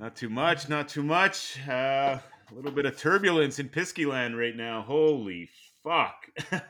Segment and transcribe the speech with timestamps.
[0.00, 1.58] Not too much, not too much.
[1.68, 2.18] Uh,
[2.50, 4.80] a little bit of turbulence in Piskyland right now.
[4.80, 5.50] Holy
[5.84, 6.26] fuck.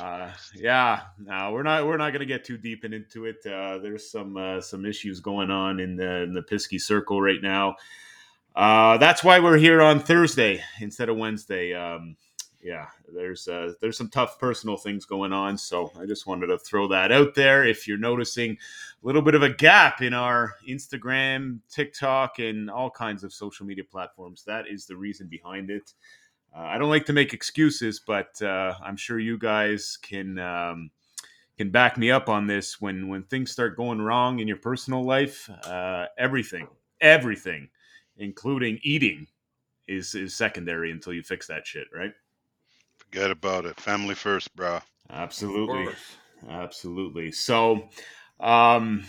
[0.00, 3.44] Uh, yeah, no, we're not we're not gonna get too deep in, into it.
[3.44, 7.42] Uh, there's some uh, some issues going on in the in the Pisky circle right
[7.42, 7.74] now.
[8.54, 11.74] Uh, that's why we're here on Thursday instead of Wednesday.
[11.74, 12.16] Um,
[12.62, 16.58] yeah, there's uh, there's some tough personal things going on, so I just wanted to
[16.58, 17.64] throw that out there.
[17.64, 18.56] If you're noticing
[19.04, 23.84] little bit of a gap in our Instagram, TikTok, and all kinds of social media
[23.84, 25.92] platforms, that is the reason behind it.
[26.56, 30.90] Uh, I don't like to make excuses, but uh, I'm sure you guys can um,
[31.58, 32.80] can back me up on this.
[32.80, 36.68] When when things start going wrong in your personal life, uh, everything,
[37.00, 37.68] everything,
[38.16, 39.26] including eating,
[39.88, 42.12] is is secondary until you fix that shit, right?
[42.96, 43.78] Forget about it.
[43.80, 44.80] Family first, bro.
[45.10, 45.88] Absolutely,
[46.48, 47.32] absolutely.
[47.32, 47.88] So,
[48.44, 49.04] um,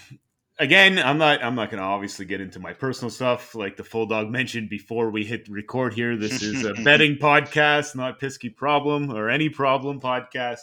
[0.58, 3.84] again, I'm not I'm not going to obviously get into my personal stuff like the
[3.84, 6.16] full dog mentioned before we hit record here.
[6.16, 10.62] This is a betting podcast, not Pisky Problem or any problem podcast.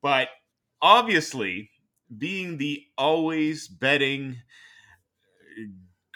[0.00, 0.28] But
[0.80, 1.70] obviously,
[2.16, 4.36] being the always betting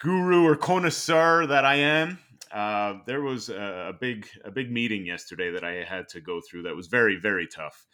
[0.00, 2.20] guru or connoisseur that I am,
[2.52, 6.40] uh, there was a, a big a big meeting yesterday that I had to go
[6.40, 7.88] through that was very very tough,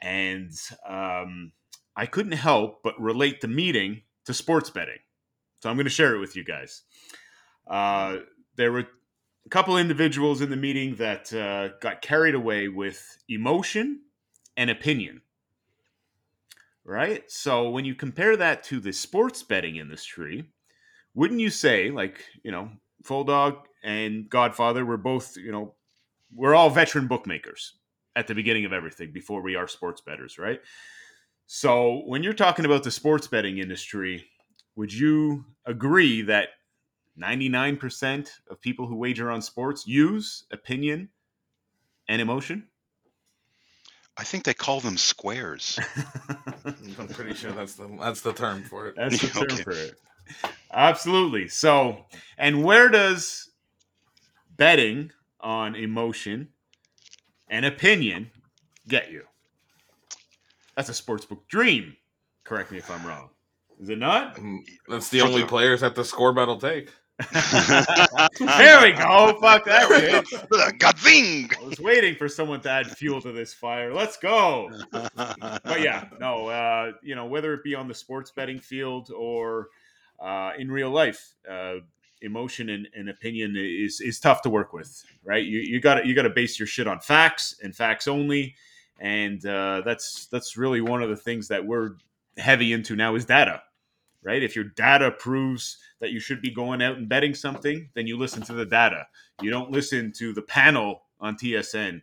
[0.00, 0.50] and
[0.88, 1.52] um,
[1.96, 4.98] I couldn't help but relate the meeting to sports betting.
[5.62, 6.82] So I'm going to share it with you guys.
[7.66, 8.18] Uh,
[8.56, 8.80] there were
[9.46, 14.00] a couple individuals in the meeting that uh, got carried away with emotion
[14.56, 15.22] and opinion.
[16.84, 17.24] Right?
[17.30, 20.44] So when you compare that to the sports betting industry,
[21.14, 22.70] wouldn't you say, like, you know,
[23.02, 25.74] Full Dog and Godfather were both, you know,
[26.34, 27.74] we're all veteran bookmakers
[28.14, 30.60] at the beginning of everything before we are sports betters, right?
[31.46, 34.24] So when you're talking about the sports betting industry,
[34.74, 36.48] would you agree that
[37.20, 41.08] 99% of people who wager on sports use opinion
[42.08, 42.68] and emotion?
[44.18, 45.78] I think they call them squares.
[46.98, 48.96] I'm pretty sure that's the that's the term for it.
[48.96, 49.62] That's the term Okay.
[49.62, 49.94] for it.
[50.72, 51.48] Absolutely.
[51.48, 52.06] So,
[52.38, 53.50] and where does
[54.56, 56.48] betting on emotion
[57.48, 58.30] and opinion
[58.88, 59.24] get you?
[60.76, 61.96] That's a sportsbook dream.
[62.44, 63.30] Correct me if I'm wrong.
[63.80, 64.38] Is it not?
[64.88, 66.90] That's the only players that the score bet will take.
[67.32, 69.38] there we go.
[69.40, 69.88] Fuck that.
[69.88, 70.22] There we go.
[70.22, 70.78] shit.
[70.78, 71.50] Gazing!
[71.58, 73.92] I was waiting for someone to add fuel to this fire.
[73.92, 74.70] Let's go.
[74.90, 79.68] but yeah, no, uh, you know, whether it be on the sports betting field or
[80.20, 81.76] uh, in real life, uh,
[82.20, 85.44] emotion and, and opinion is is tough to work with, right?
[85.44, 88.54] You you got to you got to base your shit on facts and facts only,
[88.98, 91.96] and uh, that's that's really one of the things that we're
[92.38, 93.62] heavy into now is data,
[94.22, 94.42] right?
[94.42, 98.16] If your data proves that you should be going out and betting something, then you
[98.18, 99.06] listen to the data.
[99.40, 102.02] You don't listen to the panel on TSN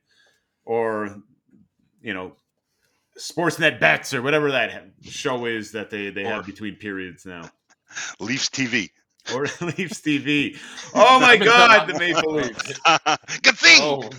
[0.65, 1.17] or
[2.01, 2.35] you know
[3.17, 7.49] Sportsnet bets or whatever that show is that they they Or- have between periods now.
[8.19, 8.89] Leafs TV.
[9.33, 10.57] Or Leafs TV.
[10.95, 12.79] Oh my God, the Maple Leafs.
[13.41, 13.79] Good thing.
[13.81, 14.09] Oh,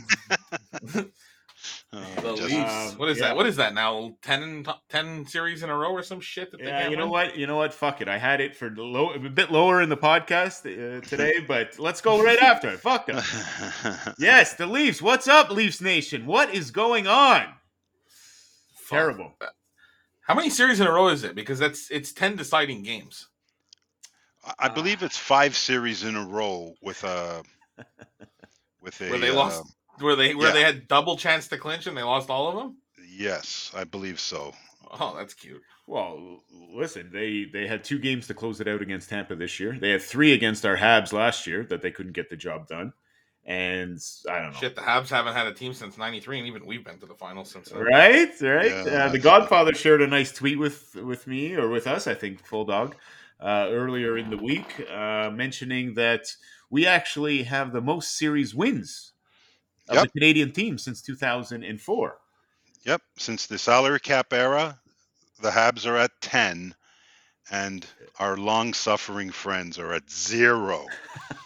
[1.92, 2.92] the just- Leafs.
[2.92, 3.28] Um, what is yeah.
[3.28, 3.36] that?
[3.36, 4.16] What is that now?
[4.22, 7.10] 10, 10 series in a row or some shit that they Yeah, you know win?
[7.10, 7.36] what?
[7.36, 7.72] You know what?
[7.74, 8.08] Fuck it.
[8.08, 12.00] I had it for low, a bit lower in the podcast uh, today, but let's
[12.00, 12.80] go right after it.
[12.80, 13.22] Fuck them.
[14.18, 15.00] Yes, the Leafs.
[15.02, 16.26] What's up, Leafs Nation?
[16.26, 17.46] What is going on?
[18.74, 18.88] Fuck.
[18.98, 19.32] Terrible.
[20.26, 21.34] How many series in a row is it?
[21.34, 23.28] Because that's it's ten deciding games.
[24.58, 27.42] I believe it's five series in a row with a
[28.80, 30.54] with a Where they uh, lost, where they where yeah.
[30.54, 32.76] they had double chance to clinch and they lost all of them.
[33.08, 34.52] Yes, I believe so.
[35.00, 35.62] Oh, that's cute.
[35.86, 36.40] Well,
[36.72, 39.76] listen, they they had two games to close it out against Tampa this year.
[39.78, 42.92] They had three against our Habs last year that they couldn't get the job done.
[43.46, 43.98] And
[44.30, 44.58] I don't know.
[44.58, 47.14] Shit, the Habs haven't had a team since '93, and even we've been to the
[47.14, 47.82] finals since then.
[47.82, 48.70] Right, right.
[48.70, 49.04] Yeah.
[49.04, 52.46] uh, the Godfather shared a nice tweet with with me or with us, I think,
[52.46, 52.96] full dog,
[53.40, 56.34] uh, earlier in the week, uh, mentioning that
[56.70, 59.12] we actually have the most series wins
[59.88, 60.04] of Yep.
[60.04, 62.18] the Canadian team since 2004.
[62.84, 63.02] Yep.
[63.18, 64.80] Since the salary cap era,
[65.40, 66.74] the Habs are at 10,
[67.50, 67.86] and
[68.18, 70.86] our long suffering friends are at zero.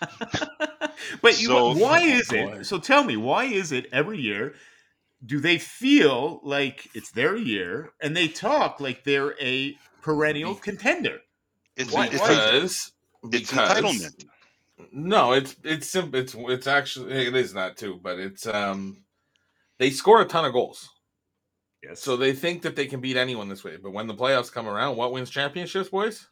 [1.23, 2.67] but you, So- why Oh, is it?
[2.67, 4.55] So tell me, why is it every year?
[5.25, 11.19] Do they feel like it's their year, and they talk like they're a perennial contender?
[11.77, 12.07] It's, Why?
[12.07, 12.93] it's, a, Because
[13.33, 14.25] it's entitlement.
[14.93, 16.21] No, it's it's simple.
[16.21, 19.03] It's it's actually it is not too, but it's um
[19.79, 20.89] they score a ton of goals,
[21.83, 22.01] Yes.
[22.01, 23.77] so they think that they can beat anyone this way.
[23.77, 26.27] But when the playoffs come around, what wins championships, boys?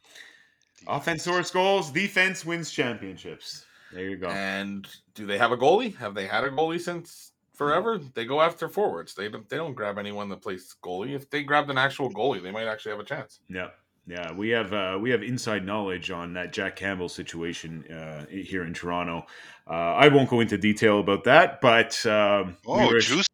[0.87, 3.65] offense scores goals, defense wins championships.
[3.91, 4.27] There you go.
[4.27, 5.95] And do they have a goalie?
[5.95, 7.97] Have they had a goalie since forever?
[7.97, 9.13] They go after forwards.
[9.13, 9.47] They don't.
[9.49, 11.15] They don't grab anyone that plays goalie.
[11.15, 13.39] If they grabbed an actual goalie, they might actually have a chance.
[13.49, 13.69] Yeah,
[14.07, 18.63] yeah, we have uh, we have inside knowledge on that Jack Campbell situation uh, here
[18.63, 19.25] in Toronto.
[19.69, 23.25] Uh, I won't go into detail about that, but um, we Oh, were- juice.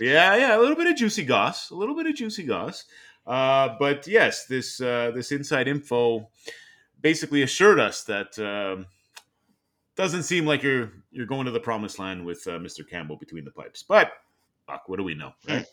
[0.00, 2.84] yeah, yeah, a little bit of juicy goss, a little bit of juicy goss.
[3.26, 6.28] Uh, but yes, this uh, this inside info
[7.00, 8.86] basically assured us that um,
[9.96, 12.88] doesn't seem like you're you're going to the promised land with uh, Mr.
[12.88, 13.82] Campbell between the pipes.
[13.82, 14.12] But
[14.66, 15.66] fuck, what do we know, right?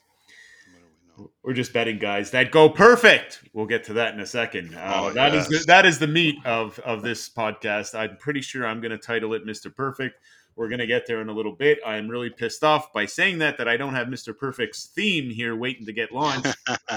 [1.44, 3.44] We're just betting guys that go perfect.
[3.54, 4.75] We'll get to that in a second.
[4.75, 5.62] Uh, Oh, that is yes.
[5.62, 7.94] the, that is the meat of of this podcast.
[7.98, 9.74] I'm pretty sure I'm going to title it Mr.
[9.74, 10.19] Perfect.
[10.56, 11.80] We're going to get there in a little bit.
[11.86, 14.38] I'm really pissed off by saying that that I don't have Mr.
[14.38, 16.54] Perfect's theme here waiting to get launched.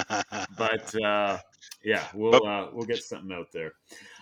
[0.58, 1.38] but uh,
[1.84, 3.72] yeah, we'll uh, we'll get something out there.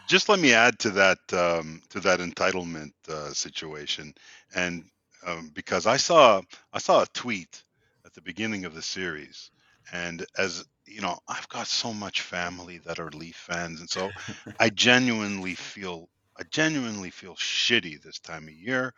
[0.08, 4.14] just let me add to that um, to that entitlement uh, situation,
[4.54, 4.84] and
[5.26, 6.42] um, because I saw
[6.72, 7.62] I saw a tweet
[8.04, 9.50] at the beginning of the series,
[9.92, 14.10] and as you know, I've got so much family that are Leaf fans, and so
[14.58, 16.08] I genuinely feel
[16.38, 18.94] I genuinely feel shitty this time of year.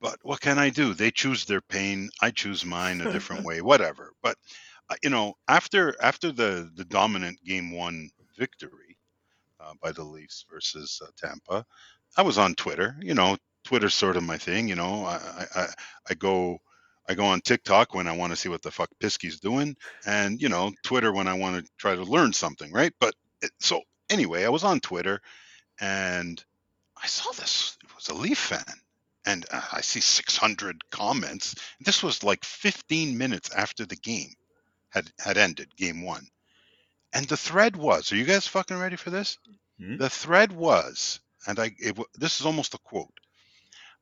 [0.00, 0.94] But what can I do?
[0.94, 2.10] They choose their pain.
[2.20, 3.60] I choose mine a different way.
[3.62, 4.12] Whatever.
[4.22, 4.36] But
[4.90, 8.98] uh, you know, after after the the dominant game one victory
[9.60, 11.64] uh, by the Leafs versus uh, Tampa,
[12.16, 12.96] I was on Twitter.
[13.00, 14.68] You know, Twitter's sort of my thing.
[14.68, 15.68] You know, I I, I,
[16.10, 16.60] I go.
[17.08, 19.76] I go on TikTok when I want to see what the fuck Pisky's doing,
[20.06, 22.92] and you know, Twitter when I want to try to learn something, right?
[23.00, 25.20] But it, so anyway, I was on Twitter,
[25.80, 26.42] and
[27.02, 27.76] I saw this.
[27.82, 28.64] It was a Leaf fan,
[29.26, 31.56] and uh, I see 600 comments.
[31.80, 34.32] This was like 15 minutes after the game
[34.90, 36.26] had had ended, game one,
[37.12, 38.12] and the thread was.
[38.12, 39.38] Are you guys fucking ready for this?
[39.78, 39.96] Hmm?
[39.96, 41.72] The thread was, and I.
[41.78, 43.18] It, this is almost a quote.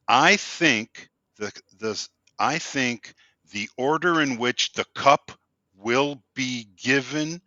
[0.06, 1.08] I think
[1.38, 2.08] the the
[2.40, 3.14] I think
[3.52, 5.32] the order in which the cup
[5.76, 7.42] will be given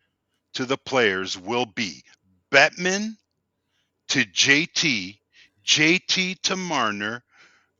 [0.53, 2.03] to the players will be
[2.51, 3.17] Bettman
[4.09, 5.17] to JT,
[5.65, 7.23] JT to Marner,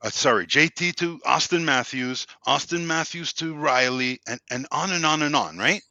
[0.01, 5.22] uh, sorry, JT to Auston Matthews, Auston Matthews to Rielly, and, and on and on
[5.22, 5.84] and on, right?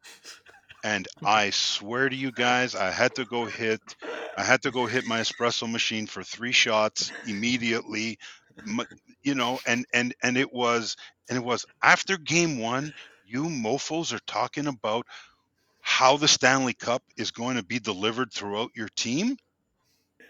[0.85, 3.81] And I swear to you guys, I had to go hit,
[4.37, 8.19] I had to go hit my espresso machine for three shots immediately,
[9.23, 10.97] you know, and and and it was,
[11.29, 12.93] and it was after game one.
[13.27, 15.07] You mofo's are talking about
[15.81, 19.37] how the Stanley Cup is going to be delivered throughout your team.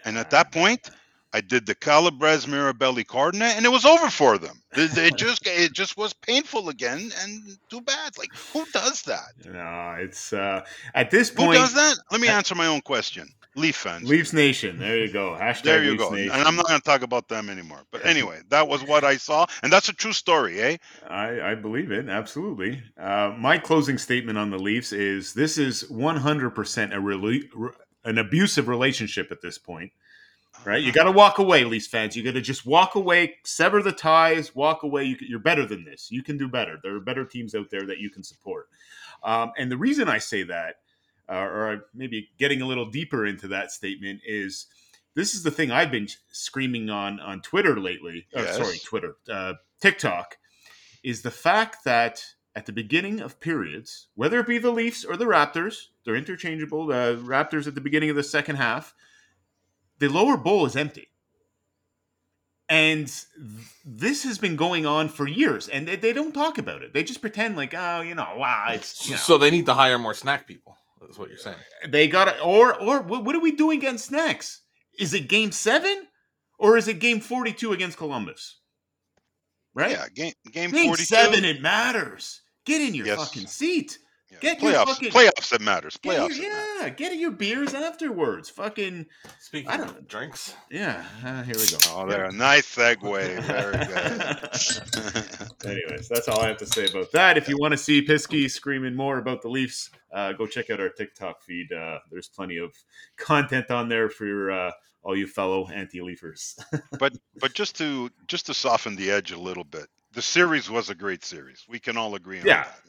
[0.05, 0.89] And at that point,
[1.33, 4.61] I did the Calabres Mirabelli coordinate, and it was over for them.
[4.75, 8.17] It, it just it just was painful again, and too bad.
[8.17, 9.33] Like who does that?
[9.45, 11.53] No, it's uh, at this point.
[11.53, 11.95] Who does that?
[12.11, 13.27] Let me answer my own question.
[13.55, 14.09] Leaf fans.
[14.09, 14.79] Leafs Nation.
[14.79, 15.37] There you go.
[15.39, 16.09] Hashtag There you Leafs go.
[16.09, 16.31] Nation.
[16.31, 17.81] And I'm not going to talk about them anymore.
[17.91, 20.77] But anyway, that was what I saw, and that's a true story, eh?
[21.07, 22.81] I, I believe it absolutely.
[22.97, 27.71] Uh, my closing statement on the Leafs is: this is 100% a rela- re-
[28.05, 29.91] an abusive relationship at this point.
[30.65, 30.81] Right?
[30.81, 32.15] You got to walk away, Leafs fans.
[32.15, 35.03] You got to just walk away, sever the ties, walk away.
[35.03, 36.09] You, you're better than this.
[36.09, 36.79] You can do better.
[36.81, 38.69] There are better teams out there that you can support.
[39.23, 40.75] Um, and the reason I say that,
[41.29, 44.67] uh, or maybe getting a little deeper into that statement, is
[45.15, 48.27] this is the thing I've been screaming on on Twitter lately.
[48.35, 48.57] Uh, Yes.
[48.57, 50.37] sorry, Twitter, uh, TikTok,
[51.03, 52.23] is the fact that
[52.55, 56.85] at the beginning of periods, whether it be the Leafs or the Raptors, they're interchangeable.
[56.87, 58.93] The Raptors at the beginning of the second half,
[59.99, 61.09] the lower bowl is empty.
[62.69, 63.11] And
[63.85, 66.93] this has been going on for years, and they, they don't talk about it.
[66.93, 69.17] They just pretend like, oh, you know, wow, it's you know.
[69.19, 70.77] So they need to hire more snack people.
[71.03, 71.57] That's what you're saying.
[71.87, 74.61] They got to, or or what, what are we doing against snacks?
[74.97, 76.07] Is it game seven
[76.59, 78.59] or is it game forty-two against Columbus?
[79.75, 81.03] Right, Yeah, game game game 42.
[81.05, 82.41] seven, it matters.
[82.65, 83.17] Get in your Yes.
[83.17, 83.97] fucking seat.
[84.31, 84.37] Yeah.
[84.39, 84.87] Get your playoffs.
[84.87, 85.97] fucking- Playoffs that matters.
[85.97, 86.37] Get Playoffs.
[86.39, 86.87] your, that matter.
[86.87, 88.49] yeah, get your beers afterwards.
[88.49, 89.05] Fucking
[89.39, 91.05] Speaking I don't- of drinks, yeah.
[91.23, 91.77] Uh, here we go.
[91.89, 92.31] Oh, there.
[92.31, 93.41] Nice segue.
[93.43, 95.65] Very good.
[95.65, 97.37] Anyways, that's all I have to say about that.
[97.37, 100.79] If you want to see Pisky screaming more about the Leafs, uh, go check out
[100.79, 101.71] our TikTok feed.
[101.71, 102.73] Uh, there's plenty of
[103.17, 104.71] content on there for uh,
[105.03, 106.57] all you fellow anti-Leafers.
[106.99, 110.89] but but just to just to soften the edge a little bit, the series was
[110.89, 111.65] a great series.
[111.67, 112.63] We can all agree on Yeah.
[112.63, 112.79] that.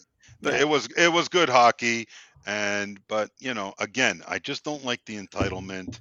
[0.40, 2.06] The- It was it was good hockey,
[2.46, 6.00] and but you know again, I just don't like the entitlement.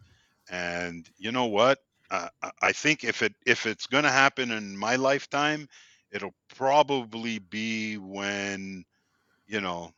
[0.51, 1.79] And you know what?
[2.11, 5.69] Uh, I- I think if it if it's going to happen in my lifetime,
[6.11, 8.83] it'll probably be when
[9.47, 9.93] you know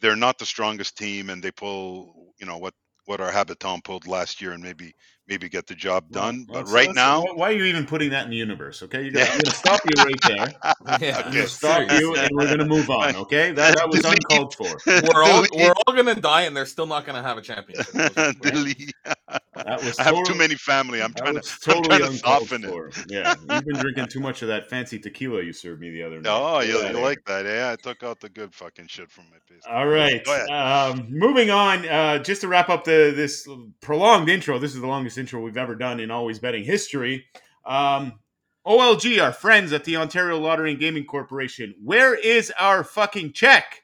[0.00, 2.74] they're not the strongest team and they pull you know what
[3.06, 4.94] what our habitant pulled last year and maybe
[5.30, 6.44] maybe get the job done.
[6.48, 8.36] Well, but so right let's- now, why- why are you even putting that in the
[8.36, 8.82] universe?
[8.82, 10.52] Okay, you're gonna, I'm gonna stop you right there.
[11.00, 11.18] Yeah.
[11.18, 11.32] I'm Okay.
[11.38, 13.14] gonna stop you, and we're gonna move on.
[13.20, 14.64] Okay, that, that was uncalled for.
[14.86, 17.92] we're all we're all gonna die, and they're still not gonna have a championship.
[18.40, 18.92] Delete.
[19.54, 21.02] That was I have too many family.
[21.02, 21.40] I'm trying to.
[21.40, 22.68] was I'm totally trying to uncalled soften it.
[22.70, 22.90] for.
[23.08, 26.20] Yeah, you've been drinking too much of that fancy tequila you served me the other
[26.20, 26.30] night.
[26.30, 27.44] Oh, you, Get outta you like that?
[27.44, 29.62] Yeah, I took out the good fucking shit from my face.
[29.68, 30.24] All right.
[30.24, 30.48] Go ahead.
[30.50, 31.86] Um, moving on.
[31.86, 33.46] Uh, just to wrap up the this
[33.80, 34.58] prolonged intro.
[34.58, 37.26] This is the longest intro we've ever done in Always Betting history.
[37.64, 38.18] Um,
[38.66, 41.74] OLG, our friends at the Ontario Lottery and Gaming Corporation.
[41.82, 43.82] Where is our fucking check?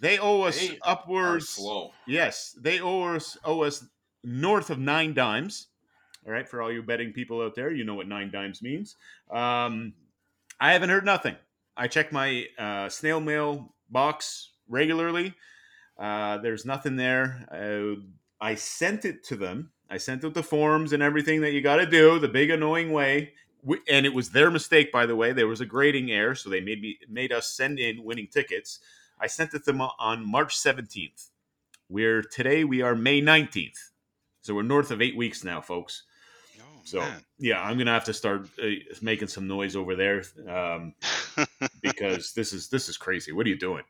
[0.00, 1.60] They owe us They upwards.
[2.06, 3.84] Yes, they owe us owe us
[4.24, 5.68] north of nine dimes.
[6.26, 8.96] All right, for all you betting people out there, you know what nine dimes means.
[9.30, 9.94] Um,
[10.60, 11.36] I haven't heard nothing.
[11.76, 15.34] I check my uh, snail mail box regularly.
[15.98, 17.46] Uh, there's nothing there.
[17.52, 18.00] Uh,
[18.40, 19.70] I sent it to them.
[19.92, 22.92] I sent out the forms and everything that you got to do, the big annoying
[22.92, 23.34] way.
[23.62, 25.32] We, and it was their mistake, by the way.
[25.34, 28.78] There was a grading error, so they made me made us send in winning tickets.
[29.20, 31.28] I sent it to them on March 17th.
[31.90, 33.90] We're today we are May 19th.
[34.40, 36.04] So we're north of 8 weeks now, folks.
[36.58, 37.20] Oh, So, man.
[37.38, 38.68] yeah, I'm going to have to start uh,
[39.02, 40.94] making some noise over there um,
[41.82, 43.30] because this is this is crazy.
[43.32, 43.84] What are you doing?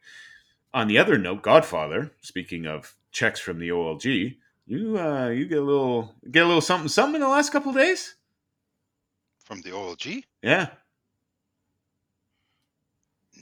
[0.74, 5.58] On the other note, Godfather, speaking of checks from the OLG, you uh, you get
[5.58, 8.14] a little get a little something something in the last couple of days?
[9.44, 10.24] From the OLG?
[10.42, 10.68] Yeah.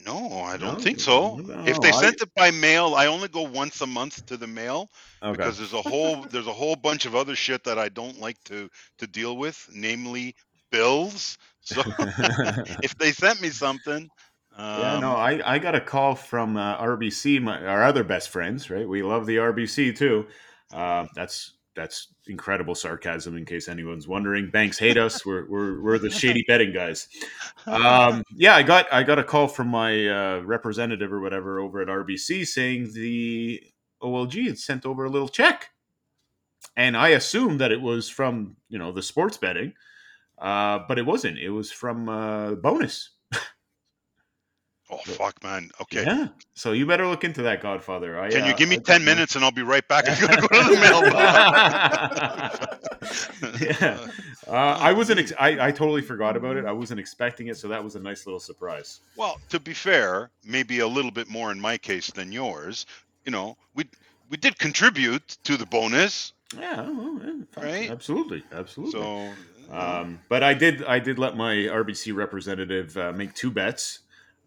[0.05, 0.79] No, I don't No?
[0.79, 1.35] think so.
[1.35, 4.37] No, if they I- sent it by mail, I only go once a month to
[4.37, 4.89] the mail
[5.21, 5.37] Okay.
[5.37, 8.43] because there's a whole there's a whole bunch of other shit that I don't like
[8.45, 10.35] to to deal with, namely
[10.71, 11.37] bills.
[11.59, 11.83] So
[12.81, 14.09] if they sent me something,
[14.57, 18.29] um, yeah, no, I, I got a call from uh, RBC, my, our other best
[18.29, 18.87] friends, right?
[18.89, 20.25] We love the RBC too.
[20.73, 24.49] Uh, that's that's incredible sarcasm, in case anyone's wondering.
[24.49, 25.25] Banks hate us.
[25.25, 27.07] We're we're, we're the shady betting guys.
[27.65, 31.81] Um, yeah, I got I got a call from my uh, representative or whatever over
[31.81, 33.61] at RBC saying the
[34.01, 35.69] OLG had sent over a little check,
[36.75, 39.73] and I assumed that it was from you know the sports betting,
[40.39, 41.37] uh, but it wasn't.
[41.37, 43.11] It was from uh, bonus.
[44.91, 45.71] Oh fuck, man.
[45.81, 46.27] Okay, Yeah.
[46.53, 48.19] So you better look into that, Godfather.
[48.19, 50.05] I, can you uh, give me I ten minutes and I'll be right back?
[50.07, 52.67] I'm gonna go to the mailbox.
[53.81, 54.07] yeah.
[54.47, 55.19] Uh, I wasn't.
[55.19, 56.65] Ex- I, I totally forgot about it.
[56.65, 58.99] I wasn't expecting it, so that was a nice little surprise.
[59.15, 62.85] Well, to be fair, maybe a little bit more in my case than yours.
[63.25, 63.85] You know, we
[64.29, 66.85] we did contribute to the bonus, Yeah.
[66.89, 67.31] yeah.
[67.57, 67.89] Right?
[67.91, 68.43] Absolutely.
[68.51, 68.99] Absolutely.
[68.99, 69.29] so
[69.71, 73.99] Um, but I did I did let my RBC representative uh, make two bets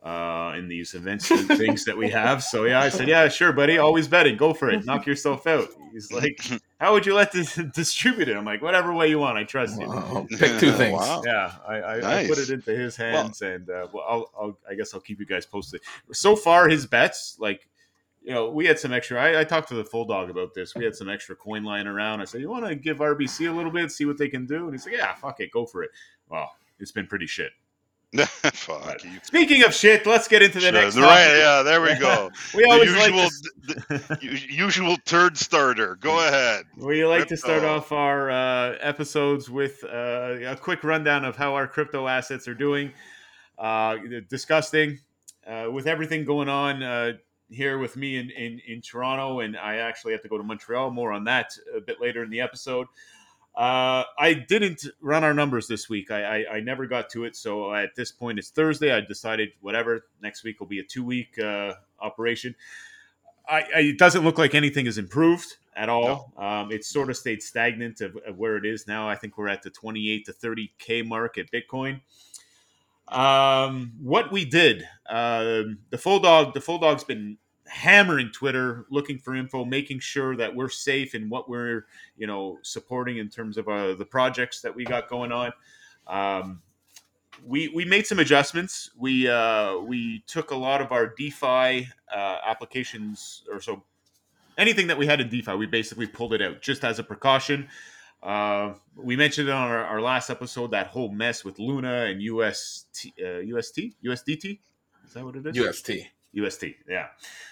[0.04, 2.42] uh, in these events and things that we have.
[2.42, 5.68] So yeah, I said, yeah, sure, buddy, always betting, go for it, knock yourself out.
[5.92, 6.38] He's like,
[6.80, 8.36] how would you let this distribute it?
[8.36, 9.86] I'm like, whatever way you want, I trust you.
[10.38, 10.98] Pick two things.
[10.98, 11.22] Wow.
[11.24, 14.74] Yeah, I, I, I put it into his hands, and uh, well, I'll, I'll, I
[14.74, 15.80] guess I'll keep you guys posted.
[16.12, 17.66] So far, his bets, like,
[18.22, 19.18] you know, we had some extra.
[19.18, 20.74] I, I talked to the full dog about this.
[20.74, 22.20] We had some extra coin lying around.
[22.20, 24.64] I said, "You want to give RBC a little bit, see what they can do?"
[24.64, 25.90] And he's like, "Yeah, fuck it, go for it."
[26.30, 27.52] Well, it's been pretty shit.
[28.26, 29.18] Fuck you.
[29.22, 30.96] Speaking of shit, let's get into the Sure, next.
[30.96, 31.38] right, topic.
[31.38, 32.30] yeah, there we go.
[32.54, 33.32] We the always usual, like
[33.88, 35.96] the, the usual turd starter.
[35.96, 36.64] Go ahead.
[36.76, 41.54] We like to start off our uh, episodes with uh, a quick rundown of how
[41.54, 42.92] our crypto assets are doing.
[43.58, 43.96] Uh,
[44.28, 44.98] disgusting
[45.46, 47.12] uh, with everything going on uh,
[47.48, 50.90] here with me in, in, in Toronto, and I actually have to go to Montreal.
[50.90, 52.86] More on that a bit later in the episode.
[53.54, 56.10] Uh, I didn't run our numbers this week.
[56.10, 57.36] I, I, I never got to it.
[57.36, 58.92] So at this point, it's Thursday.
[58.92, 60.06] I decided whatever.
[60.20, 62.56] Next week will be a two week uh, operation.
[63.48, 66.32] I, I, it doesn't look like anything has improved at all.
[66.36, 69.08] Um, it's sort of stayed stagnant of, of where it is now.
[69.08, 72.00] I think we're at the 28 to 30K mark at Bitcoin.
[73.06, 79.18] Um, what we did, um, the full dog, the full dog's been hammering Twitter, looking
[79.18, 83.56] for info, making sure that we're safe in what we're, you know, supporting in terms
[83.56, 85.52] of uh, the projects that we got going on.
[86.06, 86.62] Um,
[87.44, 88.90] we we made some adjustments.
[88.96, 93.82] We uh, we took a lot of our DeFi uh, applications, or so
[94.58, 97.68] anything that we had in DeFi, we basically pulled it out just as a precaution.
[98.22, 103.08] Uh, we mentioned on our, our, last episode that whole mess with Luna and UST,
[103.22, 104.58] uh, UST, USDT.
[105.06, 105.56] Is that what it is?
[105.56, 105.90] UST.
[106.34, 107.06] UST, yeah.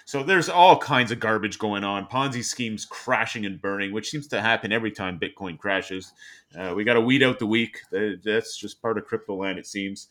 [0.05, 2.07] So there's all kinds of garbage going on.
[2.07, 6.11] Ponzi schemes crashing and burning, which seems to happen every time Bitcoin crashes.
[6.57, 7.79] Uh, we got to weed out the weak.
[7.91, 10.07] That's just part of crypto land, it seems.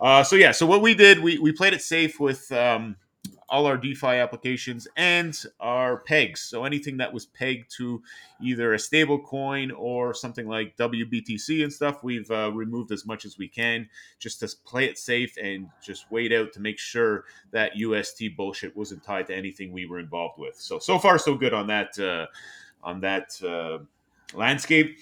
[0.00, 2.96] Uh, so yeah, so what we did, we, we played it safe with um,
[3.48, 6.40] all our DeFi applications and our pegs.
[6.40, 8.02] So anything that was pegged to
[8.42, 13.24] either a stable coin or something like WBTC and stuff, we've uh, removed as much
[13.24, 17.24] as we can just to play it safe and just wait out to make sure
[17.50, 20.56] that UST bullshit wasn't tied to anything we were involved with.
[20.56, 22.26] So so far so good on that uh,
[22.82, 23.78] on that uh,
[24.36, 24.98] landscape.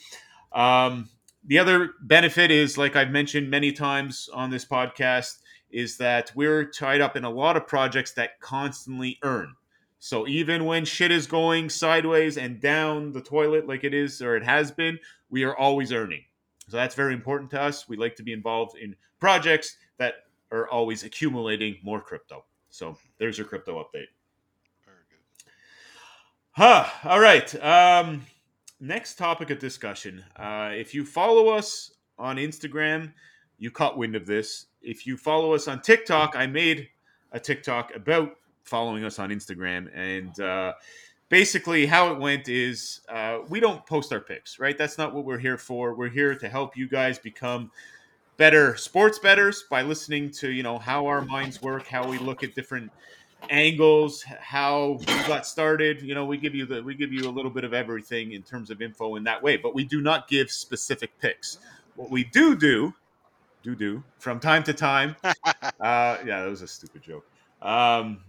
[0.52, 1.08] Um,
[1.44, 5.38] the other benefit is, like I've mentioned many times on this podcast,
[5.72, 9.54] is that we're tied up in a lot of projects that constantly earn.
[9.98, 14.36] So even when shit is going sideways and down the toilet like it is or
[14.36, 14.98] it has been,
[15.30, 16.24] we are always earning.
[16.68, 17.88] So that's very important to us.
[17.88, 20.14] We like to be involved in projects that
[20.50, 22.44] are always accumulating more crypto.
[22.70, 24.08] So there's your crypto update.
[24.84, 25.52] Very good.
[26.52, 26.88] Huh.
[27.04, 27.54] All right.
[27.62, 28.26] Um,
[28.80, 30.24] next topic of discussion.
[30.36, 33.12] Uh, if you follow us on Instagram,
[33.62, 36.88] you caught wind of this if you follow us on TikTok, I made
[37.32, 39.88] a TikTok about following us on Instagram.
[39.94, 40.74] And uh,
[41.28, 44.76] basically, how it went is uh, we don't post our picks, right?
[44.76, 45.94] That's not what we're here for.
[45.94, 47.70] We're here to help you guys become
[48.36, 52.42] better sports betters by listening to you know how our minds work, how we look
[52.42, 52.90] at different
[53.50, 56.02] angles, how we got started.
[56.02, 58.42] You know, we give you the we give you a little bit of everything in
[58.42, 61.58] terms of info in that way, but we do not give specific picks.
[61.94, 62.94] What we do do
[63.62, 65.16] do do from time to time.
[65.24, 65.32] uh,
[65.80, 67.26] yeah, that was a stupid joke.
[67.60, 68.20] Um,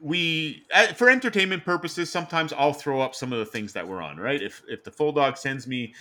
[0.00, 4.00] we uh, for entertainment purposes sometimes i'll throw up some of the things that we're
[4.00, 4.42] on right?
[4.42, 5.94] If if the full dog sends me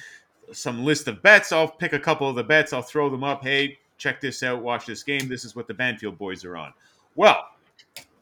[0.51, 3.43] some list of bets i'll pick a couple of the bets i'll throw them up.
[3.43, 6.73] Hey check this out watch this game this is what the banfield boys are on.
[7.15, 7.45] Well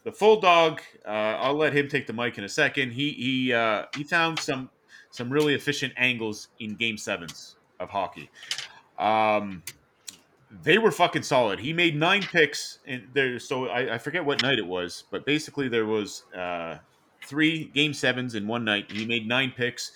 [0.03, 2.91] the full dog uh, i'll let him take the mic in a second.
[2.91, 4.69] He he uh, he found some
[5.11, 8.29] some really efficient angles in game sevens of hockey.
[8.97, 9.63] Um,
[10.49, 11.59] they were fucking solid.
[11.59, 13.39] He made nine picks and there.
[13.39, 16.77] So I, I, forget what night it was, but basically there was uh,
[17.25, 18.89] three game sevens in one night.
[18.91, 19.91] He made nine picks,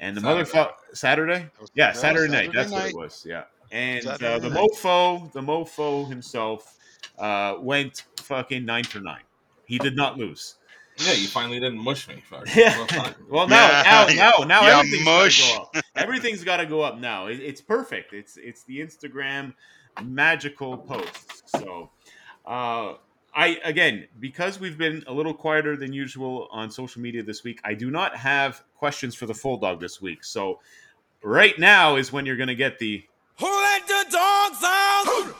[0.00, 0.50] and the Saturday.
[0.50, 2.52] motherfucker Saturday, yeah, Saturday, Saturday, night.
[2.54, 2.78] That's night.
[2.78, 3.26] what it was.
[3.28, 6.76] Yeah, and uh, the mofo, the mofo himself,
[7.18, 9.22] uh, went fucking nine for nine.
[9.66, 10.56] He did not lose.
[10.98, 12.22] Yeah, you finally didn't mush me.
[12.54, 12.86] Yeah.
[13.30, 15.52] well, now, now, now, now, yeah, everything's mush.
[15.52, 15.84] Gotta go up.
[15.96, 17.26] Everything's got to go up now.
[17.26, 18.12] It, it's perfect.
[18.12, 19.54] It's it's the Instagram
[20.02, 21.42] magical posts.
[21.46, 21.90] So,
[22.46, 22.94] uh,
[23.34, 27.60] I again because we've been a little quieter than usual on social media this week.
[27.64, 30.22] I do not have questions for the full dog this week.
[30.22, 30.60] So,
[31.22, 33.04] right now is when you're going to get the
[33.38, 35.34] who let the dogs out.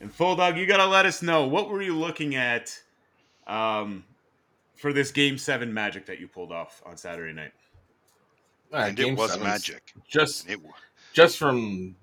[0.00, 2.78] and full dog, you got to let us know what were you looking at
[3.46, 4.04] um,
[4.76, 7.52] for this game seven magic that you pulled off on Saturday night.
[8.72, 9.94] and it was magic.
[10.06, 10.74] Just it was
[11.18, 11.96] just from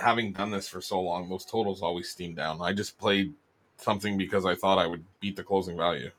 [0.00, 2.58] having done this for so long, those totals always steam down.
[2.62, 3.34] I just played
[3.76, 6.10] something because I thought I would beat the closing value.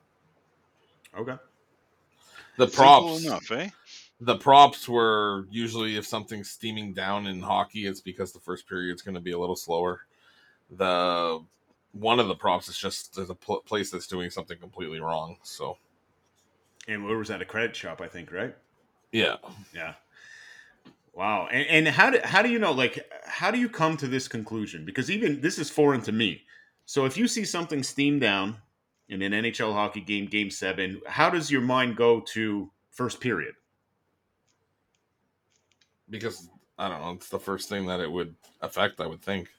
[1.18, 1.36] Okay.
[2.58, 3.70] The props enough, eh?
[4.22, 9.02] The props were usually if something's steaming down in hockey, it's because the first period's
[9.02, 10.02] going to be a little slower.
[10.78, 11.44] The
[11.94, 15.38] one of the props is just there's a pl- place that's doing something completely wrong.
[15.42, 15.78] So,
[16.88, 17.42] and where was that?
[17.42, 18.56] A credit shop, I think, right?
[19.12, 19.38] Yeah,
[19.74, 19.96] yeah.
[21.14, 21.48] Wow.
[21.52, 24.28] And, and how do how do you know like how do you come to this
[24.28, 24.84] conclusion?
[24.86, 26.42] Because even this is foreign to me.
[26.86, 28.58] So if you see something steam down
[29.08, 33.54] in an NHL hockey game, game seven, how does your mind go to first period?
[36.10, 39.50] Because I don't know, it's the first thing that it would affect, I would think.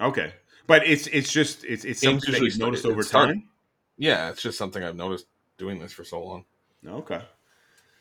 [0.00, 0.32] Okay.
[0.66, 3.48] But it's it's just it's it's something that you've noticed over time.
[3.96, 6.44] Yeah, it's just something I've noticed doing this for so long.
[6.86, 7.20] Okay.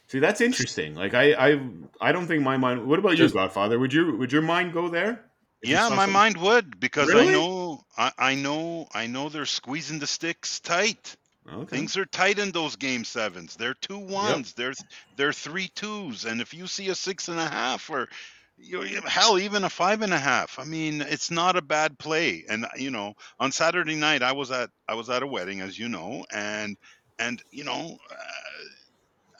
[0.07, 0.95] See, that's interesting.
[0.95, 1.59] Like I, I,
[1.99, 2.87] I don't think my mind.
[2.87, 3.77] What about Just, you, Godfather?
[3.77, 5.23] Would you, would your mind go there?
[5.63, 7.29] Yeah, my mind would because really?
[7.29, 11.17] I know, I, I, know, I know they're squeezing the sticks tight.
[11.51, 11.77] Okay.
[11.77, 13.55] Things are tight in those game sevens.
[13.55, 14.49] They're two ones.
[14.49, 14.55] Yep.
[14.55, 14.73] They're
[15.15, 16.25] they're three twos.
[16.25, 18.09] And if you see a six and a half or
[18.57, 20.59] you hell, even a five and a half.
[20.59, 22.43] I mean, it's not a bad play.
[22.49, 25.77] And you know, on Saturday night, I was at I was at a wedding, as
[25.77, 26.75] you know, and
[27.19, 28.15] and you know, uh,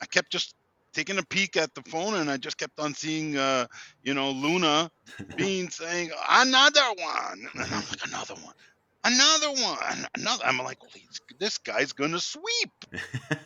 [0.00, 0.54] I kept just
[0.92, 3.66] taking a peek at the phone, and I just kept on seeing, uh,
[4.02, 4.90] you know, Luna
[5.36, 8.54] being saying another one, and I'm like another one
[9.04, 10.44] another one, another.
[10.44, 10.90] I'm like, well,
[11.38, 12.72] this guy's gonna sweep,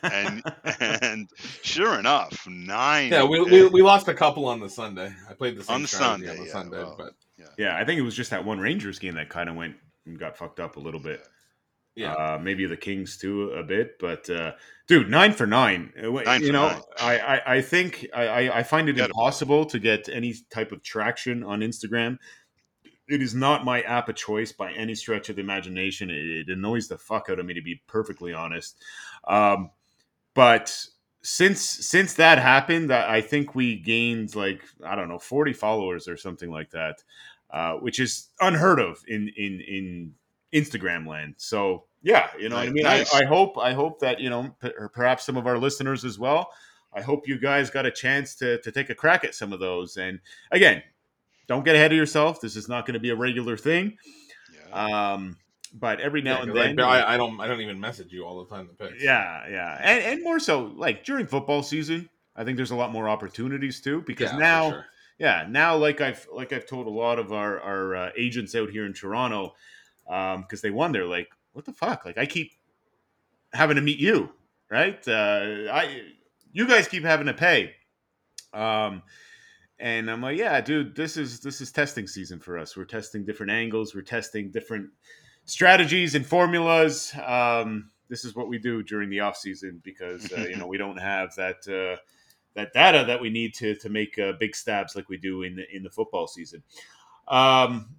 [0.03, 0.43] and
[0.79, 1.29] and
[1.61, 3.11] sure enough, nine.
[3.11, 5.13] Yeah, we, we, we, lost a couple on the Sunday.
[5.29, 7.45] I played the same on the Sunday, on the yeah, Sunday, well, but yeah.
[7.57, 10.19] yeah, I think it was just that one Rangers game that kind of went and
[10.19, 11.27] got fucked up a little bit.
[11.95, 14.53] Yeah, uh, maybe the Kings too a bit, but uh,
[14.87, 15.93] dude, nine for nine.
[15.97, 20.09] Uh, nine you know, I, I, I think I I find it impossible to get
[20.09, 22.17] any type of traction on Instagram
[23.07, 26.09] it is not my app of choice by any stretch of the imagination.
[26.09, 28.81] It, it annoys the fuck out of me to be perfectly honest.
[29.27, 29.71] Um,
[30.33, 30.75] but
[31.21, 36.17] since since that happened, I think we gained like I don't know forty followers or
[36.17, 37.03] something like that,
[37.49, 40.13] uh, which is unheard of in in in
[40.53, 41.35] Instagram land.
[41.37, 42.69] So yeah, you know, nice.
[42.69, 45.57] I mean, I, I, hope I hope that you know p- perhaps some of our
[45.57, 46.49] listeners as well.
[46.93, 49.59] I hope you guys got a chance to to take a crack at some of
[49.59, 49.97] those.
[49.97, 50.19] And
[50.51, 50.83] again,
[51.47, 52.41] don't get ahead of yourself.
[52.41, 53.97] This is not going to be a regular thing.
[54.69, 55.13] Yeah.
[55.13, 55.37] Um,
[55.73, 58.43] but every now yeah, and then, I, I, don't, I don't even message you all
[58.43, 58.67] the time.
[58.67, 59.03] The picks.
[59.03, 62.91] Yeah, yeah, and and more so like during football season, I think there's a lot
[62.91, 64.85] more opportunities too because yeah, now, sure.
[65.17, 68.69] yeah, now like I've like I've told a lot of our our uh, agents out
[68.69, 69.55] here in Toronto,
[70.05, 72.05] because um, they wonder like, what the fuck?
[72.05, 72.51] Like I keep
[73.53, 74.29] having to meet you,
[74.69, 75.05] right?
[75.07, 76.01] Uh, I
[76.51, 77.75] you guys keep having to pay.
[78.53, 79.01] Um,
[79.79, 82.77] and I'm like, yeah, dude, this is this is testing season for us.
[82.77, 83.93] We're testing different angles.
[83.93, 84.89] We're testing different
[85.45, 87.13] strategies and formulas.
[87.23, 90.77] Um, this is what we do during the off season because uh, you know we
[90.77, 91.99] don't have that uh,
[92.53, 95.55] that data that we need to to make uh, big stabs like we do in
[95.55, 96.63] the, in the football season.
[97.27, 97.95] Um,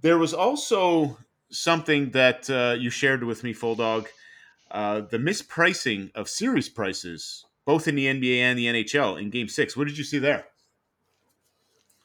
[0.00, 1.16] there was also
[1.52, 4.08] something that uh, you shared with me, Full Dog,
[4.70, 9.48] uh, the mispricing of series prices, both in the NBA and the NHL in Game
[9.48, 9.76] Six.
[9.76, 10.46] What did you see there?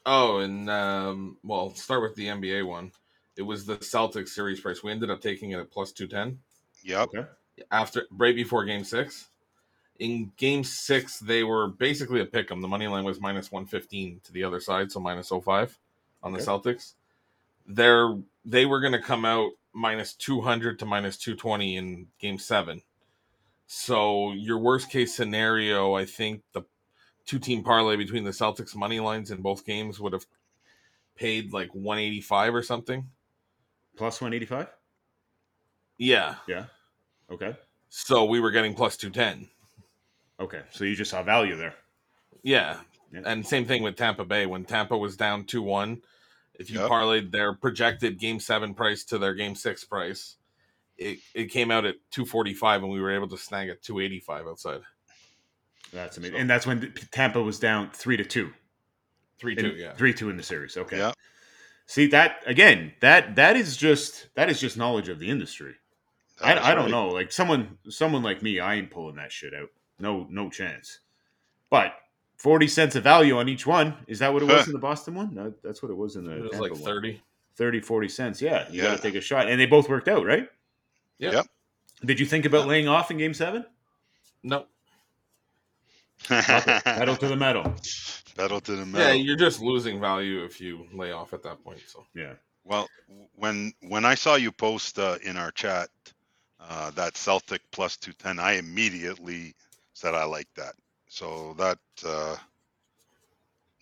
[0.06, 2.92] Oh, and um, well, start with the NBA one.
[3.36, 4.84] It was the Celtics series price.
[4.84, 6.40] We ended up taking it at plus two ten.
[6.84, 7.10] Yep.
[7.10, 7.28] Okay.
[7.72, 9.28] After right before Game Six.
[10.00, 12.62] In Game Six, they were basically a pick 'em.
[12.62, 15.78] The money line was minus one fifteen to the other side, so minus 05
[16.22, 16.40] on the.
[16.40, 16.94] Celtics.
[17.66, 18.16] They're
[18.48, 22.40] they were going to come out minus two hundred to minus two twenty in Game
[22.40, 22.82] Seven.
[23.68, 26.64] So your worst case scenario, I think the
[27.26, 30.26] two team parlay between the Celtics money lines in both games would have
[31.16, 33.10] paid like 185 or something.
[33.98, 34.68] Plus 185?
[35.98, 36.36] Yeah.
[36.48, 36.66] Yeah.
[37.30, 37.56] Okay.
[37.90, 39.50] So we were getting plus 210.
[40.40, 40.62] Okay.
[40.72, 41.74] So you just saw value there.
[42.44, 42.78] Yeah.
[43.12, 43.22] yeah.
[43.26, 44.46] And same thing with Tampa Bay.
[44.46, 46.02] When Tampa was down 2 1,
[46.58, 46.90] if you yep.
[46.90, 50.38] parlayed their projected game seven price to their game six price,
[50.98, 54.82] it, it came out at 245 and we were able to snag at 285 outside.
[55.94, 56.42] That's amazing, so.
[56.42, 58.52] and that's when Tampa was down three to two.
[59.40, 60.76] Three two, yeah, three two in the series.
[60.76, 60.98] Okay.
[60.98, 61.14] Yeah.
[61.86, 62.94] See that again?
[63.02, 65.76] That that is just that is just knowledge of the industry.
[66.42, 67.08] I, I don't know.
[67.08, 69.70] Like someone someone like me, I ain't pulling that shit out.
[70.00, 71.00] No no chance.
[71.70, 71.94] But
[72.38, 73.94] forty cents of value on each one.
[74.08, 75.34] Is that what it was in the Boston one?
[75.34, 76.38] No, that's what it was in the.
[76.38, 77.12] It was Tampa like 30.
[77.12, 77.22] One.
[77.58, 78.42] 30, 40 cents.
[78.42, 78.90] Yeah, you yeah.
[78.90, 80.48] got to take a shot, and they both worked out, right?
[81.18, 81.32] Yeah.
[81.32, 81.48] Yep.
[82.06, 83.66] Did you think about laying off in Game Seven?
[84.44, 84.66] No.
[86.28, 87.74] Pedal to the metal.
[88.38, 89.08] Pedal to the metal.
[89.08, 91.80] Yeah, you're just losing value if you lay off at that point.
[91.88, 92.34] So yeah.
[92.64, 92.88] Well,
[93.36, 95.90] when when I saw you post uh, in our chat
[96.60, 99.56] uh, that Celtic plus two ten, I immediately
[99.94, 100.76] said I like that.
[101.08, 102.36] So that uh,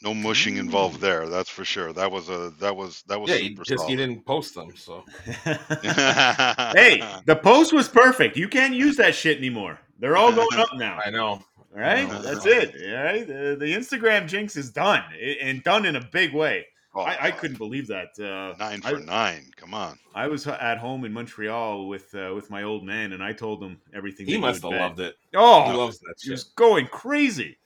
[0.01, 1.27] no mushing involved there.
[1.27, 1.93] That's for sure.
[1.93, 3.49] That was a that was that was yeah.
[3.63, 5.03] Just you didn't post them, so.
[5.43, 8.37] hey, the post was perfect.
[8.37, 9.79] You can't use that shit anymore.
[9.99, 10.99] They're all going up now.
[11.05, 11.41] I know.
[11.75, 12.73] All right, that's it.
[12.87, 15.03] All right, the, the Instagram jinx is done
[15.41, 16.65] and done in a big way.
[16.97, 18.17] Oh, I, I, couldn't believe that.
[18.17, 19.51] Uh, nine for I, nine.
[19.57, 19.99] Come on.
[20.13, 23.61] I was at home in Montreal with uh, with my old man, and I told
[23.61, 24.25] him everything.
[24.25, 24.81] He must have bet.
[24.81, 25.17] loved it.
[25.35, 26.15] Oh, he loves that.
[26.17, 26.25] Shit.
[26.25, 27.57] He was going crazy.